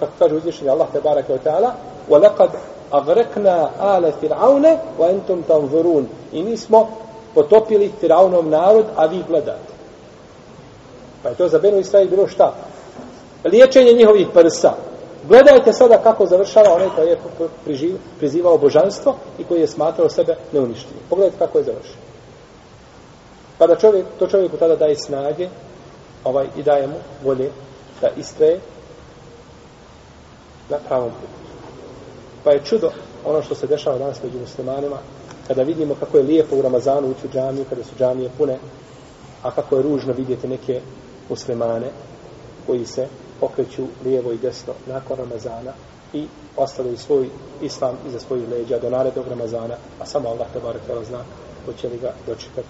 Kako 0.00 0.12
kaže 0.18 0.34
uzvišenje 0.34 0.70
Allah, 0.70 0.86
te 0.92 1.00
barake 1.00 1.32
wa 1.32 1.38
ta'ala, 1.44 1.70
وَلَقَدْ 2.10 2.50
أَغْرَكْنَا 2.92 3.70
آلَ 3.96 4.12
فِرْعَوْنَ 4.20 4.66
وَأَنْتُمْ 4.98 5.42
تَنْظُرُونَ 5.48 6.04
I 6.32 6.42
mi 6.42 6.56
smo 6.56 6.88
potopili 7.37 7.91
Firaunov 7.99 8.49
narod, 8.49 8.85
a 8.95 9.05
vi 9.05 9.21
gledate. 9.27 9.73
Pa 11.23 11.29
je 11.29 11.35
to 11.35 11.47
za 11.47 11.59
Benu 11.59 11.77
Israel 11.79 12.07
bilo 12.07 12.27
šta? 12.27 12.53
Liječenje 13.45 13.93
njihovih 13.93 14.27
prsa. 14.33 14.73
Gledajte 15.27 15.73
sada 15.73 15.97
kako 15.97 16.25
završava 16.25 16.73
onaj 16.73 16.89
koji 16.95 17.07
je 17.07 17.17
prizivao 18.19 18.57
božanstvo 18.57 19.15
i 19.39 19.43
koji 19.43 19.61
je 19.61 19.67
smatrao 19.67 20.09
sebe 20.09 20.35
neuništivim. 20.51 21.03
Pogledajte 21.09 21.37
kako 21.37 21.57
je 21.57 21.63
završio. 21.63 22.01
Pa 23.57 23.67
da 23.67 23.75
čovjek, 23.75 24.05
to 24.19 24.27
čovjeku 24.27 24.57
tada 24.57 24.75
daje 24.75 24.95
snage 24.95 25.49
ovaj, 26.23 26.47
i 26.57 26.63
daje 26.63 26.87
mu 26.87 26.97
volje 27.23 27.51
da 28.01 28.09
istraje 28.17 28.59
na 30.69 30.77
pravom 30.87 31.09
putu. 31.09 31.37
Pa 32.43 32.51
je 32.51 32.65
čudo 32.65 32.91
ono 33.25 33.41
što 33.41 33.55
se 33.55 33.67
dešava 33.67 33.97
danas 33.97 34.23
među 34.23 34.39
muslimanima, 34.39 34.97
kada 35.47 35.63
vidimo 35.63 35.95
kako 35.99 36.17
je 36.17 36.23
lijepo 36.23 36.55
u 36.55 36.61
Ramazanu 36.61 37.07
ući 37.07 37.27
u 37.27 37.29
džamiju, 37.29 37.65
kada 37.69 37.83
su 37.83 37.95
džamije 37.99 38.29
pune, 38.37 38.57
a 39.43 39.51
kako 39.51 39.75
je 39.75 39.81
ružno 39.81 40.13
vidjeti 40.13 40.47
neke 40.47 40.81
muslimane 41.29 41.87
koji 42.65 42.85
se 42.85 43.07
okreću 43.41 43.87
lijevo 44.05 44.31
i 44.31 44.37
desno 44.37 44.73
nakon 44.87 45.17
Ramazana 45.17 45.73
i 46.13 46.27
ostavljaju 46.57 46.97
svoj 46.97 47.29
islam 47.61 47.97
iza 48.07 48.19
svojih 48.19 48.49
leđa 48.49 48.79
do 48.79 48.89
narednog 48.89 49.27
Ramazana, 49.27 49.75
a 49.99 50.05
samo 50.05 50.29
Allah 50.29 50.47
te 50.53 50.59
barek 50.59 50.81
tela 50.87 51.03
zna 51.03 51.23
hoće 51.65 51.89
li 51.89 51.97
ga 51.97 52.13
dočekati. 52.27 52.67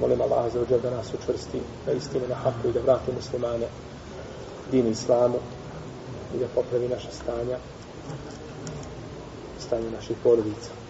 Molim 0.00 0.20
Allah 0.20 0.52
za 0.52 0.60
uđer 0.60 0.80
da 0.80 0.90
nas 0.90 1.14
učvrsti 1.14 1.60
na 1.86 1.92
istinu, 1.92 2.24
na 2.28 2.34
haku 2.34 2.68
i 2.68 2.72
da 2.72 2.80
vrati 2.80 3.12
muslimane 3.12 3.66
dini 4.70 4.90
islamu 4.90 5.38
i 6.34 6.38
da 6.38 6.46
popravi 6.54 6.88
naše 6.88 7.08
stanja 7.12 7.56
stanje 9.58 9.90
naših 9.90 10.16
porodica. 10.22 10.81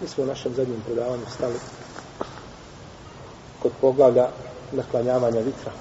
Mi 0.00 0.08
smo 0.08 0.24
u 0.24 0.26
našem 0.26 0.54
zadnjem 0.54 0.82
predavanju 0.86 1.24
stali 1.34 1.54
kod 3.62 3.72
poglavlja 3.80 4.28
naklanjavanja 4.72 5.40
vitra. 5.40 5.72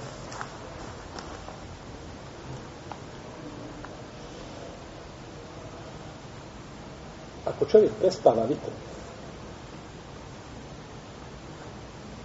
Ako 7.45 7.65
čovjek 7.65 7.91
prespava 7.99 8.43
vitra, 8.45 8.73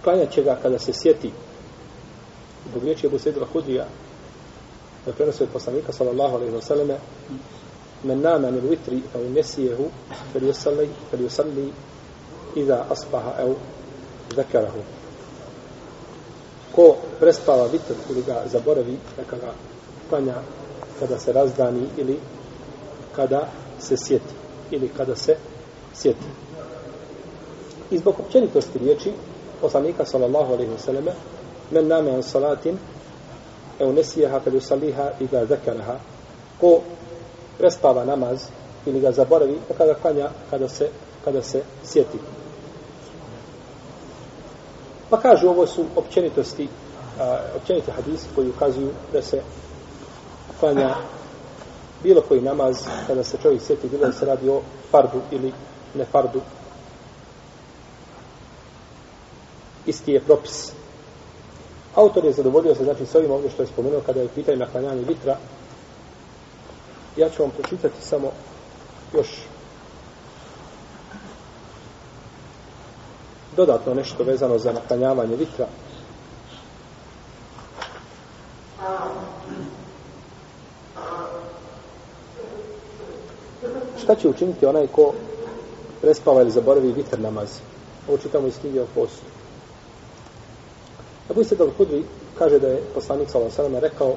klanjat 0.03 0.31
će 0.31 0.43
ga 0.43 0.59
kada 0.61 0.79
se 0.79 0.93
sjeti 0.93 1.31
zbog 2.69 2.83
riječi 2.83 3.07
Ebu 3.07 3.19
Sedra 3.19 3.45
Hudija 3.53 3.85
da 5.05 5.13
prenosi 5.13 5.43
od 5.43 5.49
poslanika 5.49 5.91
sallallahu 5.91 6.35
alaihi 6.35 6.53
wa 6.53 6.61
sallame 6.61 6.97
men 8.05 8.21
nama 8.21 8.51
min 8.51 8.69
vitri 8.69 9.01
au 9.15 9.23
nesijehu 9.29 9.89
fel 10.33 10.43
yusalli 10.43 10.89
fel 11.11 11.21
yusalli 11.21 11.73
iza 12.55 12.85
asbaha 12.89 13.31
au 13.43 13.55
zakarahu 14.35 14.81
ko 16.75 16.97
prespava 17.19 17.67
vitr 17.67 17.95
ili 18.09 18.21
ga 18.21 18.47
zaboravi 18.47 18.97
neka 19.17 19.35
ga 19.37 19.51
klanja 20.09 20.35
kada 20.99 21.19
se 21.19 21.31
razdani 21.31 21.89
ili 21.97 22.19
kada 23.15 23.47
se 23.79 23.97
sjeti 23.97 24.33
ili 24.71 24.89
kada 24.89 25.15
se 25.15 25.37
sjeti. 25.93 26.25
I 27.91 27.97
zbog 27.97 28.19
općenitosti 28.19 28.79
riječi 28.79 29.11
poslanika 29.61 30.05
sallallahu 30.05 30.53
alaihi 30.53 30.71
wa 30.71 30.79
sallame 30.79 31.11
men 31.71 31.87
nama 31.87 32.11
an 32.11 32.23
salatin 32.23 32.77
au 33.81 33.93
nesijeha 33.93 34.39
fel 34.39 34.53
yusalliha 34.53 35.11
iza 35.19 35.45
zakaraha 35.45 35.99
ko 36.61 36.81
prespava 37.57 38.05
namaz 38.05 38.47
ili 38.85 38.99
ga 38.99 39.11
zaboravi, 39.11 39.59
pa 39.67 39.73
kada 39.73 39.93
klanja 39.93 40.29
kada 40.49 40.69
se, 40.69 40.89
kada 41.25 41.41
se 41.41 41.63
sjeti. 41.83 42.17
Pa 45.09 45.21
kažu, 45.21 45.47
ovo 45.47 45.67
su 45.67 45.85
općenitosti, 45.95 46.67
a, 47.19 47.39
općeniti 47.55 47.91
hadisi 47.91 48.27
koji 48.35 48.49
ukazuju 48.49 48.89
da 49.13 49.21
se 49.21 49.41
klanja 50.59 50.95
bilo 52.03 52.21
koji 52.21 52.41
namaz 52.41 52.77
kada 53.07 53.23
se 53.23 53.37
čovjek 53.41 53.61
sjeti, 53.61 53.89
bilo 53.89 54.05
da 54.05 54.11
se 54.13 54.25
radi 54.25 54.49
o 54.49 54.61
fardu 54.91 55.21
ili 55.31 55.53
ne 55.95 56.05
fardu. 56.05 56.41
Isti 59.85 60.11
je 60.11 60.19
propis. 60.19 60.71
Autor 61.95 62.25
je 62.25 62.31
zadovoljio 62.31 62.75
se, 62.75 62.83
znači, 62.83 63.05
s 63.05 63.15
ovim 63.15 63.31
ovdje 63.31 63.49
što 63.49 63.63
je 63.63 63.67
spomenuo 63.67 64.01
kada 64.05 64.21
je 64.21 64.27
pitanje 64.27 64.57
na 64.57 64.65
klanjanje 64.65 65.01
vitra, 65.01 65.37
ja 67.17 67.29
ću 67.29 67.41
vam 67.41 67.51
pročitati 67.51 68.01
samo 68.01 68.31
još 69.13 69.27
dodatno 73.55 73.93
nešto 73.93 74.23
vezano 74.23 74.57
za 74.57 74.73
naklanjavanje 74.73 75.35
vitra. 75.35 75.67
Šta 84.03 84.15
će 84.15 84.29
učiniti 84.29 84.65
onaj 84.65 84.87
ko 84.87 85.13
prespava 86.01 86.41
ili 86.41 86.51
zaboravi 86.51 86.91
vitr 86.91 87.19
namaz? 87.19 87.49
Ovo 88.07 88.17
čitamo 88.17 88.47
iz 88.47 88.59
knjige 88.61 88.81
o 88.81 88.87
postu. 88.95 89.25
Abu 91.29 91.41
Isad 91.41 91.59
al-Hudri 91.59 92.03
kaže 92.37 92.59
da 92.59 92.67
je 92.67 92.83
poslanik 92.93 93.29
s.a.v. 93.29 93.79
rekao 93.79 94.15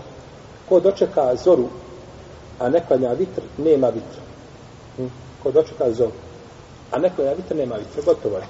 ko 0.68 0.80
dočeka 0.80 1.36
zoru 1.44 1.68
a 2.58 2.68
ne 2.68 2.80
klanja 2.86 3.12
vitr, 3.12 3.42
nema 3.58 3.88
vitra. 3.88 4.22
Hm? 4.96 5.06
Ko 5.42 5.50
dočeka 5.50 5.92
zov. 5.92 6.10
A 6.90 6.98
ne 6.98 7.10
klanja 7.16 7.32
vitr, 7.32 7.56
nema 7.56 7.76
vitra. 7.76 8.02
Gotovo 8.06 8.36
je. 8.36 8.44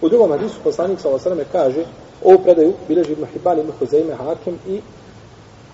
U 0.00 0.08
drugom 0.08 0.30
hadisu 0.30 0.60
poslanik 0.64 1.00
sallallahu 1.00 1.30
alejhi 1.30 1.52
kaže 1.52 1.84
ovu 2.24 2.38
predaju 2.42 2.74
bileži 2.88 3.12
Ibn 3.12 3.26
Hibban 3.32 3.58
Ibn 3.58 3.72
Huzeime 3.78 4.14
Hakim 4.14 4.58
i 4.66 4.80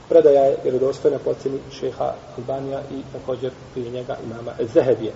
predaja 0.08 0.44
je 0.44 0.56
vjerodostojna 0.62 1.18
po 1.24 1.30
ocjeni 1.30 1.58
šeha 1.72 2.14
Albanija 2.38 2.80
i 2.80 3.02
također 3.12 3.52
prije 3.72 3.90
njega 3.90 4.16
imama 4.24 4.52
Zehebije. 4.74 5.12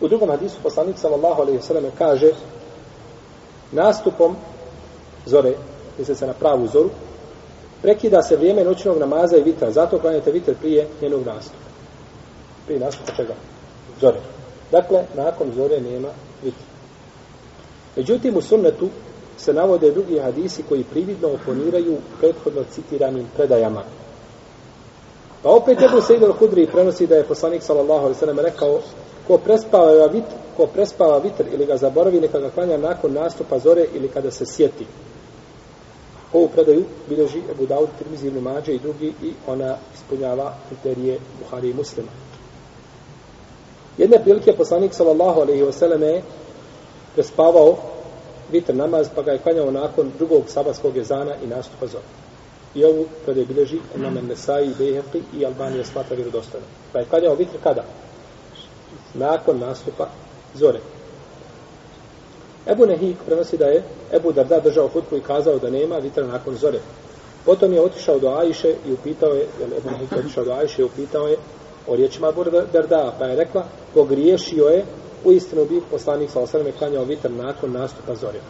U 0.00 0.08
drugom 0.08 0.28
hadisu 0.28 0.56
poslanik 0.62 0.98
sallallahu 0.98 1.42
alaihi 1.42 1.62
sallam 1.62 1.84
kaže 1.98 2.32
nastupom 3.72 4.36
zore, 5.26 5.52
misle 5.98 6.14
se 6.14 6.26
na 6.26 6.32
pravu 6.32 6.66
zoru, 6.66 6.90
Prekida 7.82 8.22
se 8.22 8.36
vrijeme 8.36 8.64
noćnog 8.64 8.98
namaza 8.98 9.36
i 9.36 9.42
vitra, 9.42 9.70
zato 9.70 9.98
klanjate 9.98 10.32
vitr 10.32 10.54
prije 10.60 10.86
njenog 11.02 11.26
nastupa. 11.26 11.70
Prije 12.66 12.80
nastupa 12.80 13.12
čega? 13.16 13.34
Zore. 14.00 14.20
Dakle, 14.70 15.04
nakon 15.16 15.52
zore 15.56 15.80
nema 15.80 16.08
vitra. 16.44 16.64
Međutim, 17.96 18.36
u 18.36 18.42
sunnetu 18.42 18.88
se 19.38 19.52
navode 19.52 19.90
drugi 19.90 20.18
hadisi 20.18 20.62
koji 20.68 20.84
prividno 20.84 21.28
oponiraju 21.28 21.96
prethodno 22.20 22.62
citiranim 22.74 23.26
predajama. 23.36 23.82
Pa 25.42 25.48
opet 25.48 25.82
Ebu 25.82 26.00
Sejid 26.02 26.22
al-Hudri 26.22 26.66
prenosi 26.72 27.06
da 27.06 27.16
je 27.16 27.24
poslanik 27.24 27.62
sallallahu 27.62 28.00
alaihi 28.00 28.18
sallam 28.18 28.40
rekao 28.40 28.80
ko 29.26 29.38
prespava 29.38 30.06
vitr, 30.06 30.34
ko 30.56 30.66
prespava 30.66 31.18
vitr 31.18 31.44
ili 31.52 31.66
ga 31.66 31.76
zaboravi, 31.76 32.20
neka 32.20 32.38
ga 32.38 32.50
klanja 32.50 32.76
nakon 32.76 33.12
nastupa 33.12 33.58
zore 33.58 33.86
ili 33.94 34.08
kada 34.08 34.30
se 34.30 34.46
sjeti. 34.46 34.86
Ovu 36.32 36.48
predaju 36.48 36.84
bilježi 37.08 37.42
Ebu 37.50 37.66
Dawud, 37.66 37.88
Tirmizi 37.98 38.26
ibn 38.26 38.38
Mađe 38.38 38.74
i 38.74 38.78
drugi 38.78 39.12
i 39.22 39.32
ona 39.46 39.76
ispunjava 39.94 40.54
kriterije 40.68 41.18
Buhari 41.40 41.70
i 41.70 41.74
Muslima. 41.74 42.08
Jedne 43.98 44.22
prilike 44.22 44.52
poslanik 44.52 44.94
sallallahu 44.94 45.40
alaihi 45.40 45.62
wasallam 45.62 46.02
je 46.02 46.22
prespavao 47.14 47.76
vitr 48.52 48.74
namaz, 48.74 49.08
pa 49.14 49.22
ga 49.22 49.32
je 49.32 49.38
klanjao 49.38 49.70
nakon 49.70 50.12
drugog 50.18 50.44
sabatskog 50.48 50.96
jezana 50.96 51.34
i 51.44 51.46
nastupa 51.46 51.86
zora. 51.86 52.04
I 52.74 52.84
ovu 52.84 53.06
predaju 53.24 53.46
bilježi 53.46 53.78
Imam 53.96 54.14
Nesai, 54.28 54.74
Beheqi 54.78 55.22
i 55.38 55.46
Albanija 55.46 55.84
smatra 55.84 56.16
vjerodostojno. 56.16 56.66
Pa 56.92 56.98
je 56.98 57.04
klanjao 57.04 57.34
vitr 57.34 57.56
kada? 57.62 57.84
Nakon 59.14 59.58
nastupa 59.58 60.08
zore. 60.54 60.80
Ebu 62.66 62.86
Nehik 62.86 63.16
prenosi 63.26 63.56
da 63.56 63.66
je 63.66 63.82
Ebu 64.12 64.32
Darda 64.32 64.60
držao 64.60 64.88
hutbu 64.88 65.16
i 65.16 65.20
kazao 65.20 65.58
da 65.58 65.70
nema 65.70 65.96
vitra 65.96 66.26
nakon 66.26 66.56
zore. 66.56 66.78
Potom 67.44 67.72
je 67.72 67.80
otišao 67.80 68.18
do 68.18 68.28
Ajše 68.28 68.74
i 68.86 68.92
upitao 68.92 69.32
je, 69.32 69.46
jer 69.60 69.68
Ebu 69.78 69.90
Nehik 69.90 70.12
otišao 70.12 70.44
do 70.44 70.52
Ajše 70.52 70.82
i 70.82 70.84
upitao 70.84 71.28
je 71.28 71.36
o 71.88 71.96
riječima 71.96 72.28
Ebu 72.28 72.44
Darda, 72.72 73.14
pa 73.18 73.24
je 73.24 73.36
rekla, 73.36 73.64
pogriješio 73.94 74.64
je, 74.64 74.84
u 75.24 75.32
istinu 75.32 75.64
bi 75.64 75.82
poslanik 75.90 76.30
sa 76.30 76.40
osrme 76.40 76.72
klanjao 76.72 77.04
vitr 77.04 77.30
nakon 77.30 77.72
nastupa 77.72 78.14
zore. 78.14 78.40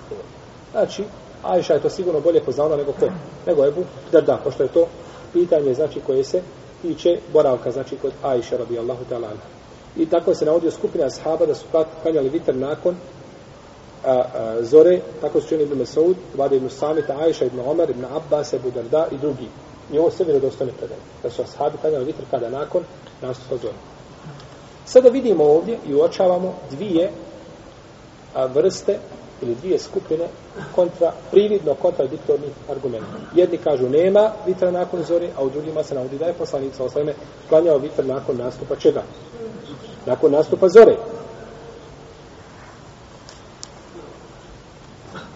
Znači, 0.71 1.05
Ajša 1.43 1.75
je 1.75 1.83
to 1.83 1.91
sigurno 1.91 2.21
bolje 2.21 2.41
poznala 2.41 2.77
nego 2.77 2.93
ko? 2.93 3.07
Nego 3.47 3.67
Ebu 3.67 3.85
Darda, 4.13 4.41
pošto 4.45 4.63
je 4.63 4.69
to 4.69 4.87
pitanje, 5.33 5.75
znači, 5.75 6.01
koje 6.07 6.25
se 6.25 6.43
tiče 6.83 7.19
boravka, 7.33 7.71
znači, 7.71 7.97
kod 7.97 8.13
Ajše, 8.23 8.57
radijallahu 8.57 9.05
ta'ala. 9.11 9.29
I 9.97 10.07
tako 10.07 10.35
se 10.35 10.45
navodio 10.45 10.71
skupina 10.71 11.05
ashaba 11.05 11.47
da 11.47 11.55
su 11.55 11.65
klanjali 12.03 12.29
vitr 12.29 12.55
nakon 12.55 12.97
a, 14.05 14.13
a, 14.13 14.63
zore, 14.63 15.01
tako 15.21 15.41
su 15.41 15.49
čini 15.49 15.63
Ibn 15.63 15.79
Mesaud, 15.79 16.17
Vada 16.37 16.57
Ibn 16.57 16.71
Samita, 16.71 17.17
Aisha 17.19 17.45
Ibn 17.45 17.61
Omar, 17.61 17.91
Ibn 17.91 18.05
Abbas, 18.05 18.53
Ebu 18.53 18.71
Darda 18.71 19.07
i 19.13 19.19
drugi. 19.19 19.49
I 19.93 19.99
ovo 19.99 20.11
sve 20.11 20.25
vjerodostojne 20.25 20.73
predaje. 20.73 21.01
Da 21.23 21.31
su 21.31 21.43
ashabi 21.43 21.79
klanjali 21.81 22.05
vitr 22.05 22.23
kada 22.31 22.51
nakon 22.51 22.83
nastupa 23.23 23.57
zore. 23.57 23.75
Sada 24.85 25.09
vidimo 25.09 25.45
ovdje 25.45 25.79
i 25.87 25.95
uočavamo 25.95 26.55
dvije 26.71 27.11
a, 28.35 28.47
vrste 28.47 28.99
ili 29.43 29.55
dvije 29.55 29.79
skupine 29.79 30.29
kontra, 30.75 31.13
prividno 31.31 31.75
kontradiktornih 31.75 32.51
argumenta. 32.71 33.07
Jedni 33.35 33.59
kažu 33.59 33.89
nema 33.89 34.31
vitra 34.47 34.71
nakon 34.71 35.03
zore, 35.03 35.29
a 35.37 35.45
u 35.45 35.51
drugima 35.51 35.83
se 35.83 35.95
navodi 35.95 36.19
da 36.19 36.27
je 36.27 36.33
poslanik 36.33 36.75
sa 36.75 36.85
osvrame 36.85 37.15
klanjao 37.49 37.79
vitr 37.79 38.05
nakon 38.05 38.37
nastupa 38.37 38.77
čega? 38.77 39.03
Nakon 40.07 40.33
nastupa 40.33 40.69
zore. 40.69 40.97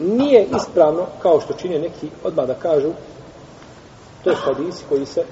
Nije 0.05 0.47
ispravno, 0.57 1.07
kao 1.23 1.41
što 1.41 1.55
čine 1.55 1.79
neki 1.79 2.09
odmah 2.25 2.47
da 2.47 2.55
kažu, 2.55 2.91
to 4.25 4.31
su 4.31 4.43
hadisi 4.45 4.85
koji 4.89 5.07
se 5.07 5.25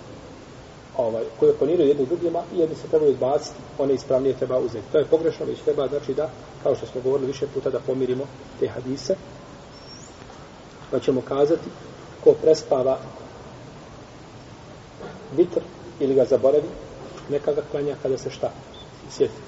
ovaj, 0.97 1.25
koji 1.41 1.51
oponiraju 1.51 1.89
jedni 1.89 2.07
drugima 2.07 2.43
i 2.55 2.59
jedni 2.59 2.77
se 2.77 2.89
trebaju 2.89 3.13
izbaciti, 3.13 3.57
one 3.79 3.95
ispravnije 3.95 4.37
treba 4.37 4.59
uzeti. 4.59 4.93
To 4.93 4.99
je 4.99 5.05
pogrešno, 5.05 5.47
već 5.47 5.59
treba 5.61 5.89
znači 5.89 6.15
da, 6.15 6.31
kao 6.63 6.75
što 6.75 6.87
smo 6.87 7.01
govorili 7.01 7.27
više 7.27 7.47
puta, 7.55 7.71
da 7.71 7.81
pomirimo 7.87 8.25
te 8.61 8.69
hadise, 8.69 9.17
pa 10.91 11.01
ćemo 11.01 11.21
kazati 11.21 11.69
ko 12.25 12.33
prespava 12.33 12.99
vitr 15.37 15.61
ili 16.01 16.15
ga 16.15 16.25
zaboravi, 16.25 16.69
neka 17.31 17.53
ga 17.53 17.63
klanja 17.71 17.97
kada 18.03 18.19
se 18.19 18.31
šta 18.31 18.51
sjeti. 19.11 19.43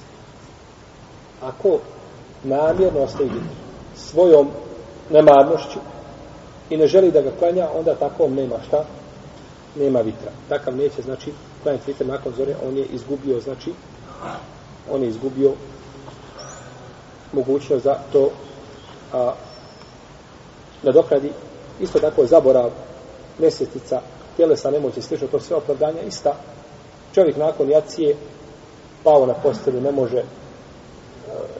Ako 1.43 1.79
namjerno 2.43 3.01
ostaje 3.01 3.29
vitr 3.29 3.55
svojom 3.97 4.49
nemarnošću 5.11 5.79
i 6.71 6.77
ne 6.77 6.87
želi 6.87 7.11
da 7.11 7.21
ga 7.21 7.31
klanja, 7.38 7.69
onda 7.79 7.95
tako 7.95 8.29
nema 8.29 8.57
šta, 8.67 8.85
nema 9.77 10.01
vitra. 10.01 10.31
Takav 10.49 10.77
neće, 10.77 11.03
znači, 11.03 11.33
klanjati 11.62 11.85
vitra 11.87 12.07
nakon 12.07 12.33
zore, 12.37 12.55
on 12.69 12.77
je 12.77 12.85
izgubio, 12.85 13.40
znači, 13.40 13.73
on 14.90 15.03
je 15.03 15.09
izgubio 15.09 15.53
mogućnost 17.33 17.85
za 17.85 17.97
to 18.12 18.31
a, 19.12 19.33
da 20.83 20.93
dokradi. 20.93 21.31
Isto 21.81 21.99
tako 21.99 22.27
zaborav 22.27 22.71
mjesetica 23.38 24.01
tjelesa 24.37 24.71
nemoći 24.71 25.03
slično 25.03 25.29
to 25.29 25.40
sve 25.40 25.57
opravdanja 25.57 26.01
ista. 26.01 26.35
Čovjek 27.14 27.37
nakon 27.37 27.71
jacije 27.71 28.17
pao 29.05 29.27
na 29.27 29.35
postelju 29.35 29.81
ne 29.81 29.93
može 29.93 30.19
e, 30.19 30.25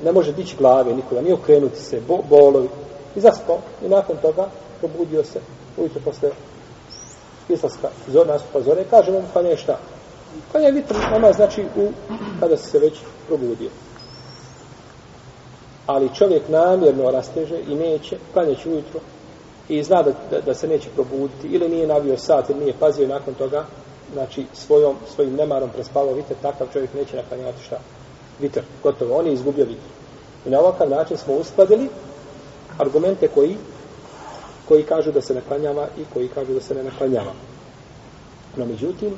ne 0.04 0.12
može 0.12 0.33
dići 0.33 0.57
glave 0.57 0.94
nikoga 0.94 1.20
ni 1.20 1.33
okrenuti 1.33 1.80
se 1.80 2.00
bo, 2.09 2.18
bolovi 2.30 2.68
i 3.16 3.20
zaspao 3.20 3.59
i 3.85 3.88
nakon 3.88 4.16
toga 4.16 4.48
probudio 4.81 5.24
se 5.24 5.40
ujutro 5.77 6.00
posle 6.05 6.31
izlaska 7.48 7.88
zor, 8.09 8.27
nastupa 8.27 8.61
zore 8.61 8.85
kaže 8.90 9.12
mu 9.12 9.22
pa 9.35 9.42
nešta 9.42 9.79
pa 10.53 10.59
je 10.59 10.72
vitr 10.72 10.94
nama 11.11 11.33
znači 11.33 11.64
u 11.77 11.88
kada 12.40 12.57
se 12.57 12.79
već 12.79 12.94
probudio. 13.27 13.70
Ali 15.87 16.14
čovjek 16.14 16.48
namjerno 16.48 17.11
rasteže 17.11 17.61
i 17.68 17.74
neće, 17.74 18.16
klanjać 18.33 18.66
ujutro. 18.66 19.00
I 19.68 19.83
zna 19.83 20.03
da, 20.03 20.12
da, 20.31 20.40
da, 20.40 20.55
se 20.55 20.68
neće 20.68 20.88
probuditi. 20.94 21.48
Ili 21.48 21.68
nije 21.68 21.87
navio 21.87 22.18
sat 22.18 22.50
ili 22.50 22.61
nije 22.61 22.74
pazio 22.81 23.09
nakon 23.09 23.35
toga 23.35 23.64
znači 24.12 24.46
svojom, 24.53 24.96
svojim 25.14 25.35
nemarom 25.35 25.70
prespavao 25.70 26.14
vitr, 26.14 26.35
takav 26.42 26.66
čovjek 26.72 26.94
neće 26.94 27.16
naklanjati 27.16 27.62
šta? 27.62 27.79
Vitr, 28.40 28.61
gotovo, 28.83 29.18
on 29.18 29.27
je 29.27 29.33
izgubio 29.33 29.64
vitr. 29.64 29.88
I 30.46 30.50
na 30.50 30.61
ovakav 30.61 30.90
način 30.90 31.16
smo 31.16 31.35
uskladili 31.35 31.88
argumente 32.78 33.28
koji 33.28 33.56
koji 34.68 34.82
kažu 34.82 35.12
da 35.12 35.20
se 35.20 35.34
naklanjava 35.34 35.88
i 35.98 36.04
koji 36.14 36.28
kažu 36.28 36.52
da 36.52 36.60
se 36.60 36.74
ne 36.74 36.82
naklanjava 36.82 37.32
no 38.56 38.66
međutim 38.66 39.14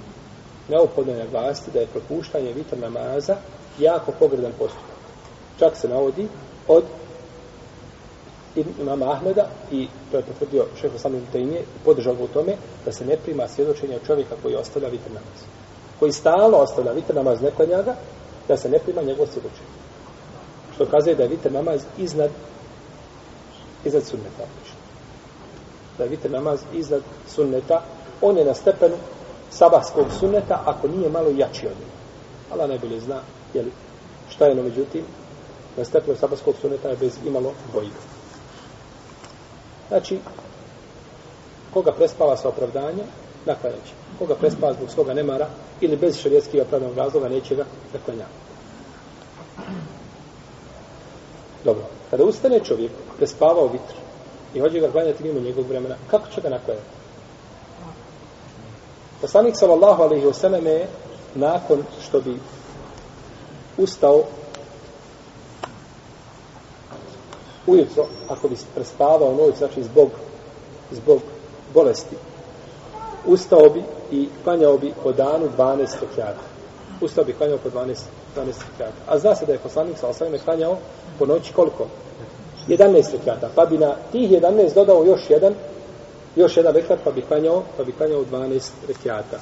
neophodno 0.69 1.13
je 1.13 1.25
naglasiti 1.25 1.71
da 1.71 1.81
je 1.81 1.87
propuštanje 1.87 2.53
vitr 2.53 2.79
namaza 2.79 3.37
jako 3.79 4.13
pogredan 4.19 4.53
postupak 4.59 4.97
čak 5.59 5.77
se 5.77 5.89
navodi 5.89 6.29
od 6.69 6.85
imama 8.81 9.13
Ahmeda 9.13 9.49
i 9.71 9.89
to 10.11 10.17
je 10.17 10.23
potvrdio 10.23 10.67
šef 10.81 10.93
samim 10.97 11.27
tajnije 11.33 11.61
i 11.61 11.85
podržao 11.85 12.15
ga 12.15 12.25
u 12.25 12.29
tome 12.29 12.57
da 12.85 12.93
se 12.93 13.07
ne 13.07 13.17
prima 13.17 13.49
svjedočenje 13.49 13.99
čovjeka 14.07 14.35
koji 14.43 14.55
ostavlja 14.55 14.89
vitr 14.89 15.09
namaz. 15.09 15.41
Koji 15.99 16.13
stalno 16.13 16.57
ostavlja 16.57 16.93
vitr 16.93 17.15
namaz, 17.15 17.43
neklanjaga 17.43 17.83
ga, 17.83 17.97
da 18.49 18.57
se 18.57 18.69
ne 18.69 18.79
prima 18.79 19.03
njegov 19.03 19.27
svjedočenje. 19.27 19.77
Što 20.75 20.87
kazuje 20.87 21.15
da 21.15 21.23
je 21.23 21.29
vitr 21.29 21.53
namaz 21.53 21.81
iznad 21.99 22.31
iznad 23.85 24.05
sunneta. 24.05 24.45
Da 25.99 26.05
je 26.05 26.11
vitr 26.11 26.31
namaz 26.31 26.61
iznad 26.75 27.03
sunneta. 27.29 27.83
On 28.21 28.39
je 28.39 28.45
na 28.45 28.55
stepenu 28.55 28.97
sabahskog 29.51 30.07
sunneta 30.21 30.63
ako 30.67 30.89
nije 30.89 31.11
malo 31.11 31.29
jači 31.31 31.67
od 31.67 31.73
njega. 31.73 31.97
Allah 32.53 32.69
najbolje 32.69 33.01
zna 33.01 33.21
jeli, 33.55 33.73
šta 34.29 34.47
je 34.47 34.55
no 34.55 34.63
međutim 34.63 35.03
na 35.77 35.85
stepenu 35.85 36.17
sabahskog 36.17 36.55
sunneta 36.61 36.89
je 36.89 36.97
bez 36.97 37.19
imalo 37.27 37.53
dvojbe. 37.71 37.97
Znači, 39.89 40.19
koga 41.75 41.93
prespava 41.93 42.37
sa 42.37 42.49
opravdanjem, 42.49 43.07
naklanjaće. 43.47 43.93
Koga 44.19 44.35
prespava 44.35 44.73
zbog 44.73 44.91
svoga 44.91 45.15
nemara 45.15 45.49
ili 45.81 45.97
bez 45.97 46.19
šarijetskih 46.19 46.63
opravdanog 46.63 46.97
razloga, 46.97 47.29
neće 47.29 47.55
ga 47.55 47.65
naklanjati. 47.93 48.31
Dobro, 51.65 51.83
kada 52.11 52.25
ustane 52.25 52.61
čovjek, 52.61 52.93
prespavao 53.17 53.67
vitr 53.67 53.95
i 54.55 54.61
hoće 54.61 54.81
ga 54.81 54.91
klanjati 54.91 55.23
mimo 55.23 55.41
njegovog 55.41 55.71
vremena, 55.71 55.97
kako 56.11 56.29
će 56.35 56.41
ga 56.41 56.49
naklanjati? 56.49 56.87
Poslanik 59.21 59.57
sallallahu 59.57 60.03
alaihi 60.03 60.27
wasallam 60.27 60.67
je 60.67 60.89
nakon 61.35 61.83
što 62.09 62.21
bi 62.21 62.39
ustao 63.79 64.23
ujutro, 67.67 68.07
ako 68.29 68.49
bi 68.49 68.57
prespavao 68.75 69.35
noć, 69.35 69.57
znači 69.59 69.83
zbog, 69.83 70.11
zbog 70.91 71.21
bolesti, 71.75 72.17
ustao 73.27 73.69
bi 73.69 73.83
i 74.11 74.29
klanjao 74.45 74.79
bi 74.79 74.95
po 75.03 75.13
danu 75.13 75.49
12 75.59 75.79
rekiata. 76.01 76.41
Ustao 77.01 77.25
bi 77.25 77.33
klanjao 77.33 77.59
po 77.59 77.71
12, 77.71 77.95
12 78.37 78.47
rekiata. 78.47 79.01
A 79.07 79.19
zna 79.19 79.35
se 79.35 79.47
da 79.47 79.53
je 79.53 79.59
poslanik 79.59 79.99
sa 79.99 80.09
osvrame 80.09 80.39
klanjao 80.39 80.79
po 81.19 81.27
noći 81.27 81.53
koliko? 81.53 81.87
11 82.69 83.13
rekata, 83.13 83.49
Pa 83.55 83.67
bi 83.67 83.79
na 83.79 83.95
tih 84.13 84.31
11 84.31 84.75
dodao 84.75 85.05
još 85.05 85.31
jedan 85.31 85.55
još 86.37 86.57
jedan 86.57 86.75
rekat 86.75 86.99
pa 87.05 87.11
bi 87.11 87.23
klanjao, 87.23 87.63
pa 87.77 87.85
bi 87.85 87.93
klanjao 87.93 88.25
12 88.25 88.71
rekata. 88.89 89.39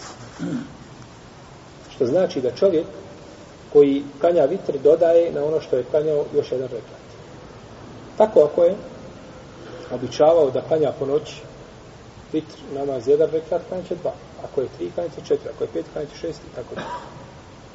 Što 1.95 2.07
znači 2.07 2.41
da 2.41 2.51
čovjek 2.51 2.87
koji 3.73 4.03
klanja 4.21 4.45
vitr 4.45 4.79
dodaje 4.85 5.33
na 5.33 5.45
ono 5.45 5.61
što 5.61 5.77
je 5.77 5.85
klanjao 5.91 6.25
još 6.35 6.53
jedan 6.53 6.69
rekat. 6.69 7.05
Tako 8.17 8.41
ako 8.41 8.65
je 8.65 8.75
običavao 9.95 10.51
da 10.51 10.63
klanja 10.69 10.93
po 10.99 11.07
noći 11.07 11.43
vitr 12.33 12.55
namaz 12.75 13.09
jedan 13.09 13.31
rekat, 13.31 13.63
klanjaće 13.69 13.95
dva. 13.95 14.13
Ako 14.45 14.61
je 14.61 14.69
tri, 14.77 14.91
klanjaće 14.95 15.21
četiri. 15.29 15.49
Ako 15.55 15.65
je 15.65 15.69
pet, 15.73 15.87
klanjaće 15.93 16.17
šest 16.17 16.41
i 16.53 16.55
tako 16.55 16.75
da. 16.75 16.83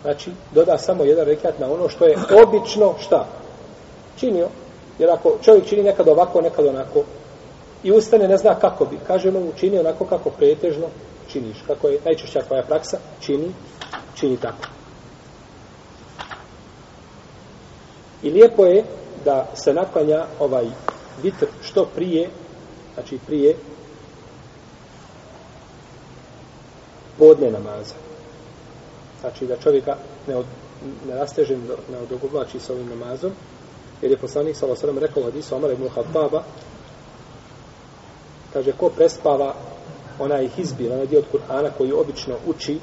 Znači, 0.01 0.31
doda 0.53 0.77
samo 0.77 1.03
jedan 1.03 1.25
rekat 1.25 1.59
na 1.59 1.71
ono 1.71 1.89
što 1.89 2.05
je 2.05 2.17
obično 2.43 2.93
šta? 2.99 3.27
Činio. 4.19 4.47
Jer 4.99 5.09
ako 5.09 5.38
čovjek 5.41 5.65
čini 5.65 5.83
nekad 5.83 6.07
ovako, 6.07 6.41
nekad 6.41 6.65
onako, 6.65 7.03
i 7.83 7.91
ustane 7.91 8.27
ne 8.27 8.38
zna 8.38 8.55
kako 8.55 8.85
bi, 8.85 8.97
kaže 9.07 9.31
mu 9.31 9.51
čini 9.59 9.79
onako 9.79 10.05
kako 10.05 10.29
pretežno 10.29 10.88
činiš. 11.31 11.57
Kako 11.67 11.88
je 11.88 11.99
najčešća 12.05 12.41
tvoja 12.41 12.63
praksa, 12.63 12.97
čini, 13.19 13.51
čini 14.15 14.38
tako. 14.38 14.67
I 18.23 18.29
lijepo 18.29 18.65
je 18.65 18.83
da 19.25 19.47
se 19.53 19.73
naklanja 19.73 20.25
ovaj 20.39 20.65
vitr 21.23 21.45
što 21.62 21.85
prije, 21.95 22.29
znači 22.93 23.19
prije 23.27 23.55
podne 27.17 27.51
namaza. 27.51 27.93
Znači 29.21 29.45
da 29.45 29.57
čovjeka 29.57 29.95
ne, 30.27 30.35
od, 30.35 30.45
ne 31.07 31.15
rasteže, 31.15 31.57
ne 31.91 31.97
odogovlači 32.03 32.59
sa 32.59 32.73
ovim 32.73 32.89
namazom, 32.89 33.31
jer 34.01 34.12
je 34.12 34.17
poslanik 34.17 34.55
sa 34.55 34.65
Allahom 34.65 34.99
rekao 34.99 35.23
hadisu 35.23 35.55
Omar 35.55 35.71
ibn 35.71 35.89
Khattaba, 35.89 36.43
kaže, 38.53 38.71
ko 38.71 38.89
prespava 38.89 39.55
onaj 40.19 40.47
hizbi, 40.47 40.91
onaj 40.91 41.07
dio 41.07 41.19
od 41.19 41.25
Kur'ana 41.31 41.69
koji 41.77 41.91
obično 41.91 42.35
uči, 42.47 42.79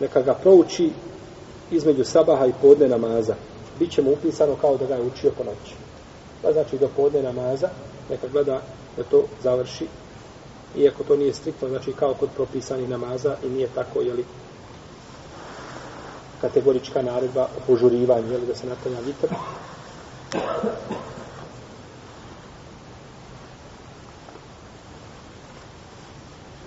neka 0.00 0.22
ga 0.22 0.34
prouči 0.34 0.90
između 1.70 2.04
sabaha 2.04 2.46
i 2.46 2.52
podne 2.62 2.88
namaza. 2.88 3.34
Biće 3.78 4.02
mu 4.02 4.12
upisano 4.12 4.56
kao 4.60 4.76
da 4.76 4.86
ga 4.86 4.94
je 4.94 5.02
učio 5.02 5.30
po 5.38 5.44
noći. 5.44 5.74
Pa 6.42 6.52
znači 6.52 6.78
do 6.78 6.88
podne 6.96 7.22
namaza, 7.22 7.68
neka 8.10 8.28
gleda 8.28 8.60
da 8.96 9.02
to 9.02 9.24
završi 9.42 9.86
iako 10.76 11.04
to 11.04 11.16
nije 11.16 11.34
striktno, 11.34 11.68
znači 11.68 11.92
kao 11.92 12.14
kod 12.14 12.28
propisani 12.36 12.86
namaza 12.86 13.36
i 13.44 13.48
nije 13.48 13.68
tako, 13.74 14.00
jeli, 14.00 14.24
kategorička 16.40 17.02
naredba 17.02 17.42
o 17.42 17.60
požurivanju, 17.66 18.32
jel, 18.32 18.40
da 18.46 18.54
se 18.54 18.66
naklanja 18.66 19.00
vitr. 19.00 19.34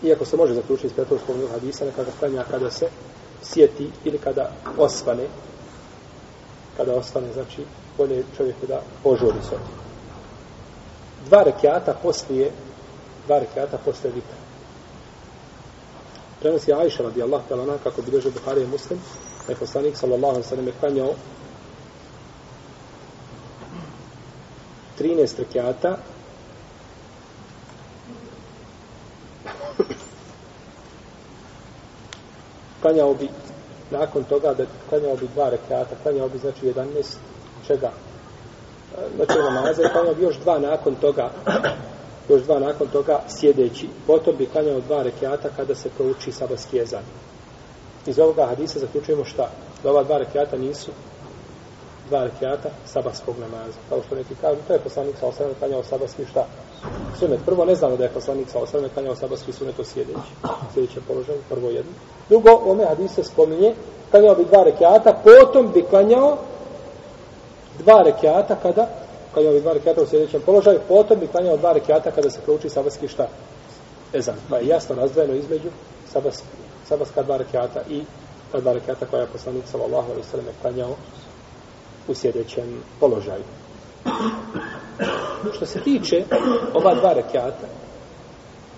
Iako 0.03 0.25
se 0.25 0.37
može 0.37 0.53
zaključiti 0.53 0.87
iz 0.87 0.93
petrovskog 0.93 1.35
hadisa, 1.51 1.85
neka 1.85 2.03
ga 2.03 2.11
klanja 2.19 2.43
kada 2.51 2.71
se 2.71 2.87
sjeti 3.43 3.89
ili 4.03 4.17
kada 4.17 4.51
osvane, 4.77 5.27
kada 6.77 6.93
osvane, 6.93 7.33
znači, 7.33 7.65
bolje 7.97 8.23
čovjeku 8.37 8.65
da 8.67 8.81
požuri 9.03 9.43
se. 9.49 9.55
Dva 11.25 11.43
rekiata 11.43 11.93
poslije 11.93 12.51
dva 13.25 13.39
rekiata 13.39 13.77
posle 13.77 14.09
vitra. 14.09 14.35
Prenosi 16.39 16.73
Ajša 16.73 17.03
radijallahu 17.03 17.43
ta'ala 17.49 17.77
kako 17.83 18.01
bi 18.01 18.11
došao 18.11 18.31
Buhari 18.31 18.63
i 18.63 18.67
Muslim, 18.67 18.99
je 19.49 19.55
poslanik 19.55 19.97
sallallahu 19.97 20.33
alaihi 20.33 20.47
sallam 20.47 20.67
je 20.67 20.73
klanjao 20.79 21.13
13 24.99 25.39
rekata 25.39 25.97
klanjao 32.81 33.13
bi 33.13 33.29
nakon 33.91 34.23
toga 34.23 34.53
da 34.53 34.65
klanjao 34.89 35.15
bi 35.15 35.27
dva 35.33 35.49
rekata, 35.49 35.95
klanjao 36.03 36.29
bi 36.29 36.37
znači 36.37 36.65
11 36.65 37.15
čega? 37.67 37.91
Znači 39.15 39.39
namaza 39.39 39.83
i 39.83 39.89
klanjao 39.91 40.13
bi 40.13 40.23
još 40.23 40.37
dva 40.37 40.59
nakon 40.59 40.95
toga 40.95 41.31
još 42.29 42.41
dva 42.41 42.59
nakon 42.59 42.87
toga 42.87 43.19
sjedeći. 43.27 43.89
Potom 44.07 44.35
bi 44.37 44.45
klanjao 44.45 44.81
dva 44.81 45.03
rekiata 45.03 45.49
kada 45.55 45.75
se 45.75 45.89
prouči 45.97 46.31
sabahski 46.31 46.77
jezan. 46.77 47.03
Iz 48.05 48.19
ovoga 48.19 48.45
hadisa 48.45 48.79
zaključujemo 48.79 49.25
šta? 49.25 49.49
Da 49.83 49.89
ova 49.91 50.03
dva 50.03 50.17
rekiata 50.17 50.57
nisu 50.57 50.91
dva 52.11 52.23
rekiata 52.23 52.69
sabahskog 52.85 53.35
namaza. 53.39 53.79
Kao 53.89 53.99
što 54.05 54.15
neki 54.15 54.35
kažu, 54.41 54.59
to 54.67 54.73
je 54.73 54.79
poslanik 54.79 55.15
sa 55.19 55.27
osrame 55.27 55.53
klanjao 55.59 55.83
sabahski 55.83 56.25
šta? 56.25 56.45
Sunet. 57.19 57.39
Prvo 57.45 57.65
ne 57.65 57.75
znamo 57.75 57.97
da 57.97 58.03
je 58.03 58.09
poslanik 58.09 58.49
sa 58.49 58.59
osrame 58.59 58.89
klanjao 58.89 59.15
sabahski 59.15 59.51
sunet 59.51 59.79
o 59.79 59.83
sjedeći. 59.83 60.33
Sjedeće 60.73 60.99
položaj, 61.07 61.35
prvo 61.49 61.69
jedno. 61.69 61.91
Drugo, 62.29 62.49
ome 62.65 62.85
hadise 62.85 63.23
spominje, 63.23 63.75
klanjao 64.11 64.35
bi 64.35 64.45
dva 64.45 64.63
rekiata, 64.63 65.13
potom 65.23 65.71
bi 65.71 65.81
klanjao 65.89 66.37
dva 67.79 68.01
rekiata 68.01 68.55
kada 68.55 68.87
klanjao 69.33 69.53
bi 69.53 69.61
dva 69.61 69.73
rekiata 69.73 70.01
u 70.01 70.07
sljedećem 70.07 70.41
položaju, 70.45 70.79
potom 70.87 71.19
bi 71.19 71.27
klanjao 71.27 71.57
dva 71.57 71.73
rekiata 71.73 72.11
kada 72.11 72.29
se 72.29 72.39
prouči 72.45 72.69
sabahski 72.69 73.07
šta? 73.07 73.27
Ezan. 74.13 74.35
Pa 74.49 74.57
je 74.57 74.67
jasno 74.67 74.95
razdvojeno 74.95 75.33
između 75.33 75.69
sabahski, 76.13 76.47
sabatska 76.87 77.23
dva 77.23 77.37
rekiata 77.37 77.81
i 77.89 78.03
ta 78.51 78.59
dva 78.59 78.73
rekiata 78.73 79.05
koja 79.05 79.21
je 79.21 79.27
poslanik 79.27 79.63
sallallahu 79.67 80.11
alaihi 80.11 80.27
sallam 80.31 80.45
klanjao 80.61 80.95
u 82.07 82.13
sjedećem 82.15 82.83
položaju. 82.99 83.43
Što 85.55 85.65
se 85.65 85.81
tiče 85.81 86.23
ova 86.73 86.95
dva 86.95 87.13
rekiata, 87.13 87.67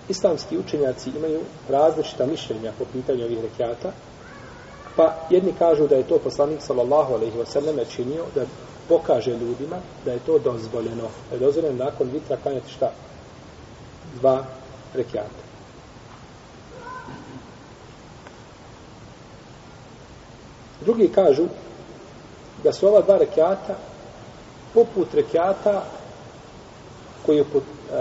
islamski 0.08 0.58
učenjaci 0.58 1.10
imaju 1.16 1.40
različita 1.68 2.26
mišljenja 2.26 2.72
po 2.78 2.84
pitanju 2.92 3.24
ovih 3.24 3.38
rekiata, 3.42 3.92
pa 4.96 5.14
jedni 5.30 5.52
kažu 5.58 5.86
da 5.86 5.96
je 5.96 6.08
to 6.08 6.18
poslanik 6.18 6.62
sallallahu 6.62 7.14
alaihi 7.14 7.38
wasallam 7.38 7.94
činio 7.96 8.24
da 8.34 8.44
pokaže 8.88 9.30
ljudima 9.30 9.76
da 10.04 10.12
je 10.12 10.18
to 10.18 10.38
dozvoljeno. 10.38 11.08
Da 11.30 11.36
je 11.36 11.40
dozvoljeno 11.40 11.84
nakon 11.84 12.10
vitra 12.12 12.36
klanjati 12.42 12.70
šta? 12.70 12.90
Dva 14.20 14.44
rekiata. 14.94 15.43
Drugi 20.84 21.08
kažu 21.08 21.44
da 22.64 22.72
su 22.72 22.88
ova 22.88 23.00
dva 23.02 23.16
rekiata 23.18 23.74
poput 24.74 25.14
rekiata 25.14 25.82
koji 27.26 27.36
je 27.36 27.44
pot, 27.44 27.62
uh, 27.62 27.96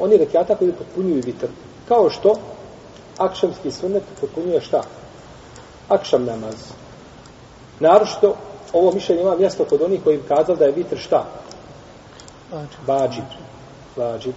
oni 0.00 0.16
rekiata 0.16 0.56
koji 0.56 0.72
potpunjuju 0.72 1.22
vitr. 1.24 1.46
Kao 1.88 2.10
što 2.10 2.34
akšamski 3.18 3.70
sunet 3.70 4.02
potpunjuje 4.20 4.60
šta? 4.60 4.82
Akšam 5.88 6.24
namaz. 6.24 6.54
Narošto 7.80 8.36
ovo 8.72 8.92
mišljenje 8.92 9.22
ima 9.22 9.36
mjesto 9.36 9.64
kod 9.64 9.82
onih 9.82 10.00
koji 10.04 10.14
im 10.14 10.22
kazali 10.28 10.58
da 10.58 10.64
je 10.64 10.72
vitr 10.72 10.98
šta? 10.98 11.24
Vađib. 12.86 13.24
Vađib. 13.96 14.34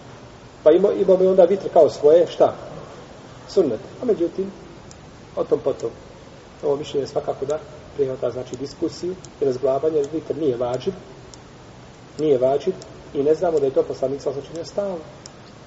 Pa 0.63 0.71
ima, 0.71 0.91
ima 0.91 1.15
bi 1.15 1.27
onda 1.27 1.43
vitr 1.43 1.67
kao 1.73 1.89
svoje 1.89 2.27
šta? 2.27 2.53
Sunnet. 3.49 3.79
A 4.01 4.05
međutim, 4.05 4.51
o 5.35 5.43
tom 5.43 5.59
potom. 5.59 5.89
Ovo 6.63 6.75
mišljenje 6.75 7.07
svakako 7.07 7.45
da 7.45 7.59
prihvata 7.95 8.31
znači 8.31 8.55
diskusiju 8.55 9.15
i 9.41 9.45
razglabanje, 9.45 9.97
jer 9.97 10.07
vidite, 10.13 10.33
nije 10.33 10.57
vađib. 10.57 10.93
Nije 12.19 12.37
vađib. 12.37 12.73
I 13.13 13.23
ne 13.23 13.35
znamo 13.35 13.59
da 13.59 13.65
je 13.65 13.73
to 13.73 13.83
poslanik 13.83 14.21
sa 14.21 14.29
osjećanjem 14.29 14.65
stalno. 14.65 14.97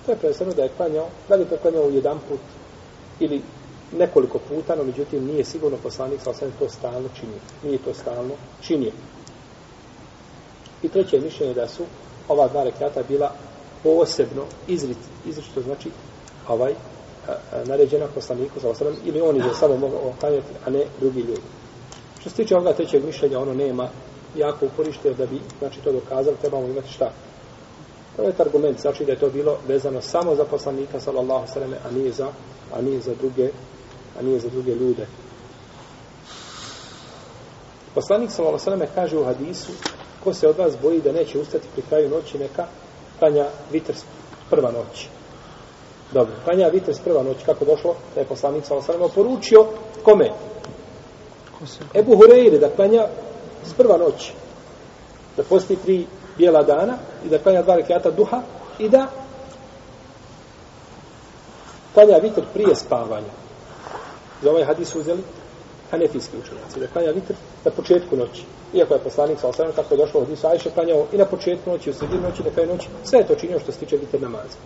To 0.06 0.12
je 0.12 0.18
predstavno 0.18 0.54
da 0.54 0.62
je 0.62 0.72
klanjao, 0.76 1.09
da 1.28 1.35
li 1.35 1.42
je 1.42 1.48
to 1.48 1.56
klanjao 1.56 1.88
jedan 1.88 2.18
put 2.28 2.40
ili 3.20 3.42
nekoliko 3.92 4.38
puta, 4.38 4.76
no 4.76 4.85
međutim 4.85 5.26
nije 5.26 5.44
sigurno 5.44 5.78
poslanik 5.82 6.20
sa 6.20 6.30
osam 6.30 6.52
to 6.59 6.68
stalno 6.68 7.09
činio. 7.20 7.40
Nije 7.62 7.78
to 7.78 7.94
stalno 7.94 8.35
činio. 8.62 8.92
I 10.82 10.88
treće 10.88 11.20
mišljenje 11.20 11.54
da 11.54 11.68
su 11.68 11.82
ova 12.28 12.48
dva 12.48 12.64
rekata 12.64 13.02
bila 13.09 13.32
posebno 13.82 14.42
izrit, 14.68 14.98
izrit 15.27 15.64
znači 15.64 15.90
ovaj 16.48 16.75
naređena 17.64 18.06
poslaniku 18.14 18.60
sa 18.60 18.68
osam 18.68 18.87
ili 19.04 19.20
oni 19.20 19.38
je 19.38 19.54
samo 19.54 19.77
mogao 19.77 20.08
oklanjati, 20.08 20.52
a 20.66 20.70
ne 20.70 20.85
drugi 21.00 21.20
ljudi. 21.20 21.42
Što 22.20 22.31
se 22.31 22.37
tiče 22.37 22.54
ovoga 22.54 22.72
trećeg 22.72 23.04
mišljenja, 23.04 23.38
ono 23.38 23.54
nema 23.54 23.88
jako 24.37 24.66
uporište 24.66 25.14
da 25.14 25.27
bi 25.27 25.40
znači 25.58 25.81
to 25.81 25.92
dokazali, 25.92 26.37
trebamo 26.37 26.66
imati 26.66 26.92
šta? 26.92 27.10
To 28.16 28.22
je 28.22 28.33
argument, 28.38 28.81
znači 28.81 29.04
da 29.04 29.12
je 29.12 29.18
to 29.18 29.31
bilo 29.31 29.56
vezano 29.68 30.00
samo 30.00 30.35
za 30.35 30.44
poslanika 30.44 31.00
sallallahu 31.00 31.46
sallam, 31.46 31.74
a 31.85 31.90
nije 31.90 32.12
za, 32.12 32.29
a 32.74 32.83
nije 32.83 33.00
za 33.00 33.14
druge 33.14 33.50
a 34.18 34.22
nije 34.22 34.40
za 34.40 34.48
druge 34.48 34.74
ljude. 34.74 35.06
Poslanik 37.94 38.31
sallallahu 38.31 38.70
alejhi 38.70 38.94
kaže 38.94 39.18
u 39.18 39.24
hadisu 39.24 39.72
ko 40.24 40.35
se 40.35 40.48
od 40.48 40.58
vas 40.58 40.74
boji 40.83 41.00
da 41.00 41.12
neće 41.12 41.38
ustati 41.38 41.68
pri 41.74 41.83
kraju 41.83 42.10
noći 42.10 42.38
neka 42.38 42.66
klanja 43.18 43.46
vitr 43.72 43.92
prva 44.50 44.70
noć. 44.70 45.08
Dobro, 46.13 46.35
klanja 46.44 46.69
vitr 46.69 46.92
prva 47.04 47.23
noć 47.23 47.37
kako 47.46 47.65
došlo 47.65 47.94
da 48.15 48.21
je 48.21 48.27
poslanik 48.27 48.65
sallallahu 48.65 48.92
alejhi 48.92 49.15
poručio 49.15 49.67
kome? 50.02 50.31
Ebu 51.94 52.17
Hureyre 52.17 52.59
da 52.59 52.71
klanja 52.71 53.07
s 53.65 53.73
prva 53.73 53.96
noć. 53.96 54.33
Da 55.37 55.42
posti 55.42 55.77
pri 55.85 56.07
bijela 56.38 56.63
dana 56.63 56.98
i 57.25 57.29
da 57.29 57.38
klanja 57.38 57.63
dva 57.63 57.77
rekiata 57.77 58.11
duha 58.11 58.42
i 58.79 58.88
da 58.88 59.07
klanja 61.94 62.17
vitr 62.23 62.42
prije 62.54 62.75
spavanja. 62.75 63.33
Za 64.42 64.50
ovaj 64.50 64.65
hadis 64.65 64.94
uzeli 64.94 65.23
hanefijski 65.90 66.37
učenjaci. 66.37 66.81
Da 66.81 66.87
klanja 66.87 67.11
vitr 67.11 67.35
na 67.65 67.71
početku 67.71 68.17
noći. 68.17 68.44
Iako 68.75 68.94
je 68.94 69.00
poslanik 69.00 69.40
sa 69.40 69.48
osam, 69.48 69.73
kako 69.77 69.94
je 69.94 69.98
došlo 69.98 70.21
od 70.21 70.27
hadisu 70.27 70.46
Ajše, 70.46 70.71
klanjao 70.71 71.07
i 71.13 71.17
na 71.17 71.25
početku 71.25 71.71
noći, 71.71 71.90
u 71.90 71.94
sredinu 71.94 72.23
noći, 72.23 72.42
na 72.42 72.50
kraju 72.50 72.69
noći. 72.69 72.88
Sve 73.04 73.19
je 73.19 73.27
to 73.27 73.35
činio 73.35 73.61
što 73.61 73.73
se 73.73 73.79
tiče 73.79 73.96
vitr 73.96 74.21
namaza. 74.21 74.59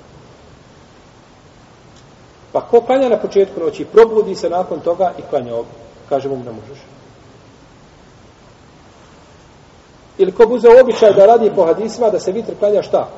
Pa 2.53 2.61
ko 2.61 2.80
klanja 2.80 3.09
na 3.09 3.18
početku 3.18 3.61
noći, 3.61 3.84
probudi 3.84 4.34
se 4.34 4.51
nakon 4.51 4.80
toga 4.80 5.12
i 5.18 5.22
klanja 5.30 5.55
ovdje. 5.55 5.72
Kaže 6.09 6.28
mu 6.28 6.36
ne 6.36 6.53
možeš. 6.53 6.78
Ili 10.18 10.32
ko 10.32 10.46
buze 10.46 10.68
običaj 10.82 11.14
da 11.14 11.26
radi 11.26 11.53
po 11.57 11.64
hadisima, 11.66 12.11
da 12.11 12.20
se 12.20 12.32
vitr 12.32 12.53
klanja 12.59 12.82
šta? 12.82 13.09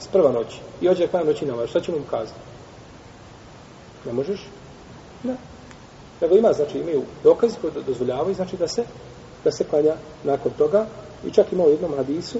S 0.00 0.06
prva 0.06 0.32
noći. 0.32 0.60
I 0.80 0.88
ođe 0.88 1.06
klanja 1.06 1.26
noći 1.26 1.46
namaz. 1.46 1.68
Šta 1.68 1.80
ćemo 1.80 1.98
mu 1.98 2.04
kazati? 2.10 2.40
Ne 4.06 4.12
možeš? 4.12 4.46
Ne. 5.22 5.36
Nego 6.20 6.36
ima, 6.36 6.52
znači 6.52 6.78
imaju 6.78 7.02
dokaz 7.24 7.52
koji 7.60 7.72
dozvoljavaju, 7.86 8.34
znači 8.34 8.56
da 8.56 8.68
se 8.68 8.84
da 9.44 9.52
se 9.52 9.64
klanja 9.64 9.94
nakon 10.24 10.52
toga. 10.58 10.86
I 11.26 11.30
čak 11.30 11.52
ima 11.52 11.64
u 11.64 11.70
jednom 11.70 11.96
hadisu, 11.96 12.38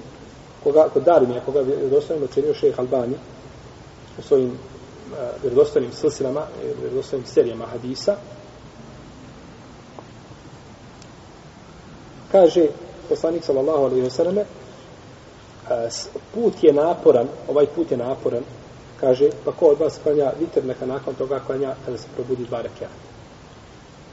koga, 0.65 0.89
kod 0.93 1.03
Darine, 1.03 1.41
koga 1.45 1.59
je 1.59 1.65
vjerodostavljeno 1.65 2.25
ocenio 2.25 2.55
šejh 2.55 2.79
Albani 2.79 3.15
u 4.19 4.23
svojim 4.23 4.59
uh, 5.09 5.93
silsilama, 5.93 6.41
eh, 6.41 6.75
vjerodostavljenim 6.81 7.27
serijama 7.27 7.67
hadisa, 7.67 8.17
kaže 12.33 12.67
poslanik 13.09 13.45
sallallahu 13.45 13.85
alejhi 13.85 14.03
ve 14.03 14.11
selleme 14.11 14.41
eh, 14.41 15.89
put 16.35 16.65
je 16.65 16.73
naporan, 16.73 17.29
ovaj 17.49 17.67
put 17.67 17.91
je 17.91 17.97
naporan, 17.97 18.43
kaže, 19.01 19.31
pa 19.45 19.53
ko 19.53 19.67
od 19.67 19.81
vas 19.81 19.99
klanja 20.03 20.33
vitr, 20.41 20.65
neka 20.65 20.87
nakon 20.87 21.15
toga 21.15 21.41
klanja 21.47 21.75
kada 21.85 21.99
se 21.99 22.07
probudi 22.17 22.45
dva 22.45 22.63
rekiata. 22.63 23.09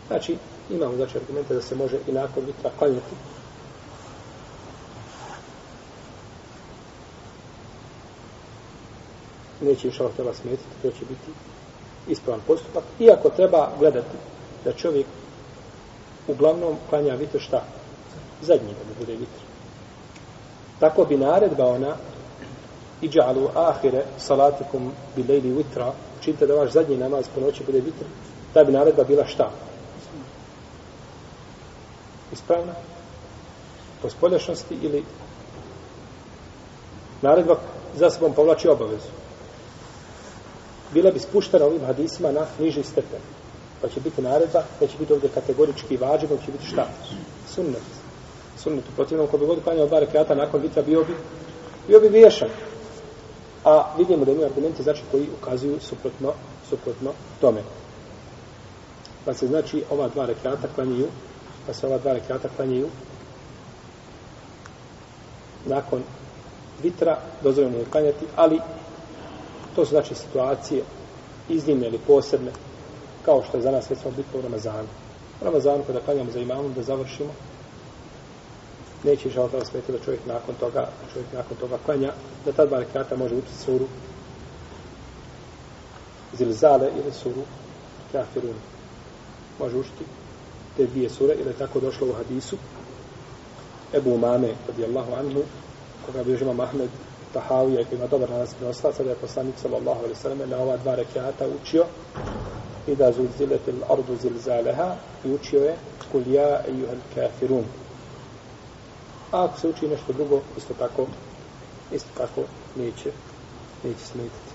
Znači, 0.07 0.37
imamo 0.69 0.95
znači 0.95 1.17
argumente 1.17 1.53
da 1.53 1.61
se 1.61 1.75
može 1.75 1.97
i 2.07 2.11
nakon 2.11 2.45
vitra 2.45 2.71
klanjati. 2.79 3.15
Neće 9.65 9.87
inša 9.87 10.09
teba 10.17 10.33
smetiti, 10.33 10.81
to 10.81 10.91
će 10.91 11.05
biti 11.05 11.31
ispravan 12.07 12.41
postupak. 12.47 12.83
Iako 12.99 13.29
treba 13.29 13.69
gledati 13.79 14.17
da 14.63 14.73
čovjek 14.73 15.05
uglavnom 16.27 16.75
klanja 16.89 17.15
vitr 17.15 17.39
šta? 17.39 17.63
Zadnji 18.41 18.67
da 18.67 18.89
mu 18.89 18.95
bude 18.99 19.11
vitr. 19.11 19.41
Tako 20.79 21.05
bi 21.05 21.17
naredba 21.17 21.65
ona 21.65 21.95
iđalu 23.01 23.49
ahire 23.55 24.05
salatikum 24.17 24.91
bi 25.15 25.23
lejli 25.23 25.51
vitra, 25.51 25.93
učinite 26.19 26.47
da 26.47 26.53
vaš 26.53 26.71
zadnji 26.71 26.97
namaz 26.97 27.25
po 27.35 27.41
noći 27.41 27.63
bude 27.63 27.79
vitr, 27.79 28.05
ta 28.53 28.63
bi 28.63 28.71
naredba 28.71 29.03
bila 29.03 29.25
šta? 29.25 29.51
Ispravna? 32.31 32.73
Po 34.01 34.09
spoljašnosti 34.09 34.77
ili 34.81 35.03
naredba 37.21 37.55
za 37.95 38.09
sobom 38.09 38.33
povlači 38.33 38.67
obavezu. 38.67 39.24
Bila 40.95 41.11
bi 41.11 41.19
spuštena 41.19 41.65
ovim 41.65 41.85
hadisima 41.85 42.31
na 42.31 42.45
niži 42.59 42.83
stepen. 42.83 43.19
Pa 43.81 43.87
će 43.89 43.99
biti 43.99 44.21
naredba, 44.21 44.63
pa 44.79 44.87
će 44.87 44.97
biti 44.99 45.13
ovdje 45.13 45.29
kategorički 45.29 45.97
vađen, 45.97 46.29
će 46.29 46.51
biti 46.51 46.65
šta? 46.65 46.87
Sunnet. 47.47 47.83
Sunnet. 48.57 48.83
U 48.89 48.95
protivnom, 48.95 49.27
ko 49.27 49.37
bi 49.37 49.45
god 49.45 49.63
klanjao 49.63 49.87
dva 49.87 49.99
rekreata 49.99 50.35
nakon 50.35 50.61
vitra, 50.61 50.81
bio 50.81 51.03
bi, 51.03 51.15
bio 51.87 51.99
bi 51.99 52.07
vješan. 52.07 52.49
A 53.65 53.93
vidimo 53.97 54.25
da 54.25 54.31
imaju 54.31 54.47
argumenti, 54.47 54.83
znači 54.83 55.01
koji 55.11 55.27
ukazuju 55.41 55.79
suprotno, 55.79 56.33
suprotno 56.69 57.11
tome. 57.41 57.61
Pa 59.25 59.33
se 59.33 59.47
znači 59.47 59.83
ova 59.89 60.07
dva 60.07 60.25
rekata 60.25 60.67
klanjaju, 60.75 61.07
pa 61.67 61.73
se 61.73 61.87
ova 61.87 61.97
dva 61.97 62.13
rekata 62.13 62.49
klanjaju 62.55 62.87
nakon 65.65 66.03
vitra, 66.83 67.19
dozvoljeno 67.43 67.77
je 67.77 67.85
klanjati, 67.85 68.25
ali 68.35 68.59
to 69.75 69.85
su 69.85 69.89
znači 69.89 70.15
situacije 70.15 70.83
iznimne 71.49 71.87
ili 71.87 71.99
posebne, 72.07 72.51
kao 73.25 73.43
što 73.47 73.57
je 73.57 73.63
za 73.63 73.71
nas 73.71 73.89
recimo 73.89 74.11
bitno 74.17 74.39
u 74.39 74.41
Ramazanu. 74.41 74.87
U 75.41 75.45
Ramazanu 75.45 75.83
kada 75.87 75.99
klanjamo 75.99 76.31
za 76.31 76.39
imamom 76.39 76.73
da 76.73 76.83
završimo, 76.83 77.29
neće 79.03 79.29
žal 79.29 79.49
da 79.49 79.65
smeti 79.65 79.91
da 79.91 79.99
čovjek 79.99 80.25
nakon 80.27 80.55
toga, 80.59 80.87
čovjek 81.13 81.33
nakon 81.33 81.57
toga 81.57 81.77
klanja, 81.85 82.11
da 82.45 82.51
ta 82.51 82.65
dva 82.65 82.79
rekata 82.79 83.17
može 83.17 83.35
učiti 83.35 83.63
suru 83.65 83.85
zilzale 86.37 86.89
ili 87.03 87.13
suru 87.13 87.41
kafirun. 88.11 88.55
Može 89.59 89.77
učiti 89.77 90.03
te 90.77 90.85
dvije 90.85 91.09
sure, 91.09 91.33
ili 91.33 91.49
je 91.49 91.57
tako 91.57 91.79
došlo 91.79 92.07
u 92.07 92.13
hadisu 92.13 92.57
Ebu 93.93 94.13
Umame, 94.13 94.49
radijallahu 94.67 95.13
anhu, 95.13 95.41
koga 96.05 96.23
bi 96.23 96.37
žima 96.37 96.53
Mahmed 96.53 96.89
Tahavija, 97.35 97.83
koji 97.85 97.97
ima 97.97 98.07
dobar 98.07 98.29
nas 98.29 98.53
prenoslaca, 98.53 99.03
da 99.03 99.09
je 99.09 99.15
poslanik 99.15 99.55
sallallahu 99.61 99.99
alaihi 99.99 100.15
sallam 100.15 100.49
na 100.49 100.57
ova 100.57 100.77
dva 100.77 100.95
rekiata 100.95 101.47
učio 101.61 101.85
i 102.87 102.95
da 102.95 103.11
zulzilet 103.11 103.67
il 103.67 103.81
ardu 103.89 104.15
zilzaleha 104.21 104.95
i 105.25 105.31
učio 105.31 105.63
je 105.63 105.75
kul 106.11 106.27
ja 106.27 106.61
ejuhel 106.67 107.01
kafirun. 107.15 107.65
A 109.31 109.43
ako 109.45 109.59
se 109.59 109.67
uči 109.67 109.87
nešto 109.87 110.13
drugo, 110.13 110.41
isto 110.57 110.73
tako, 110.73 111.07
isto 111.91 112.09
tako 112.17 112.41
neće, 112.75 113.11
neće 113.83 114.05
smetiti. 114.05 114.51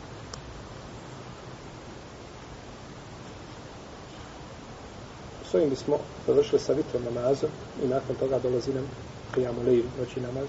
S 5.51 5.55
ovim 5.55 5.71
bismo 5.71 5.99
završili 6.27 6.61
sa 6.61 6.73
vitrom 6.73 7.05
namazom 7.05 7.51
i 7.85 7.89
nakon 7.89 8.17
toga 8.17 8.39
dolazi 8.39 8.73
nam 8.75 8.89
prijamu 9.33 9.63
lejim 9.67 9.87
noći 9.99 10.21
namaz. 10.21 10.49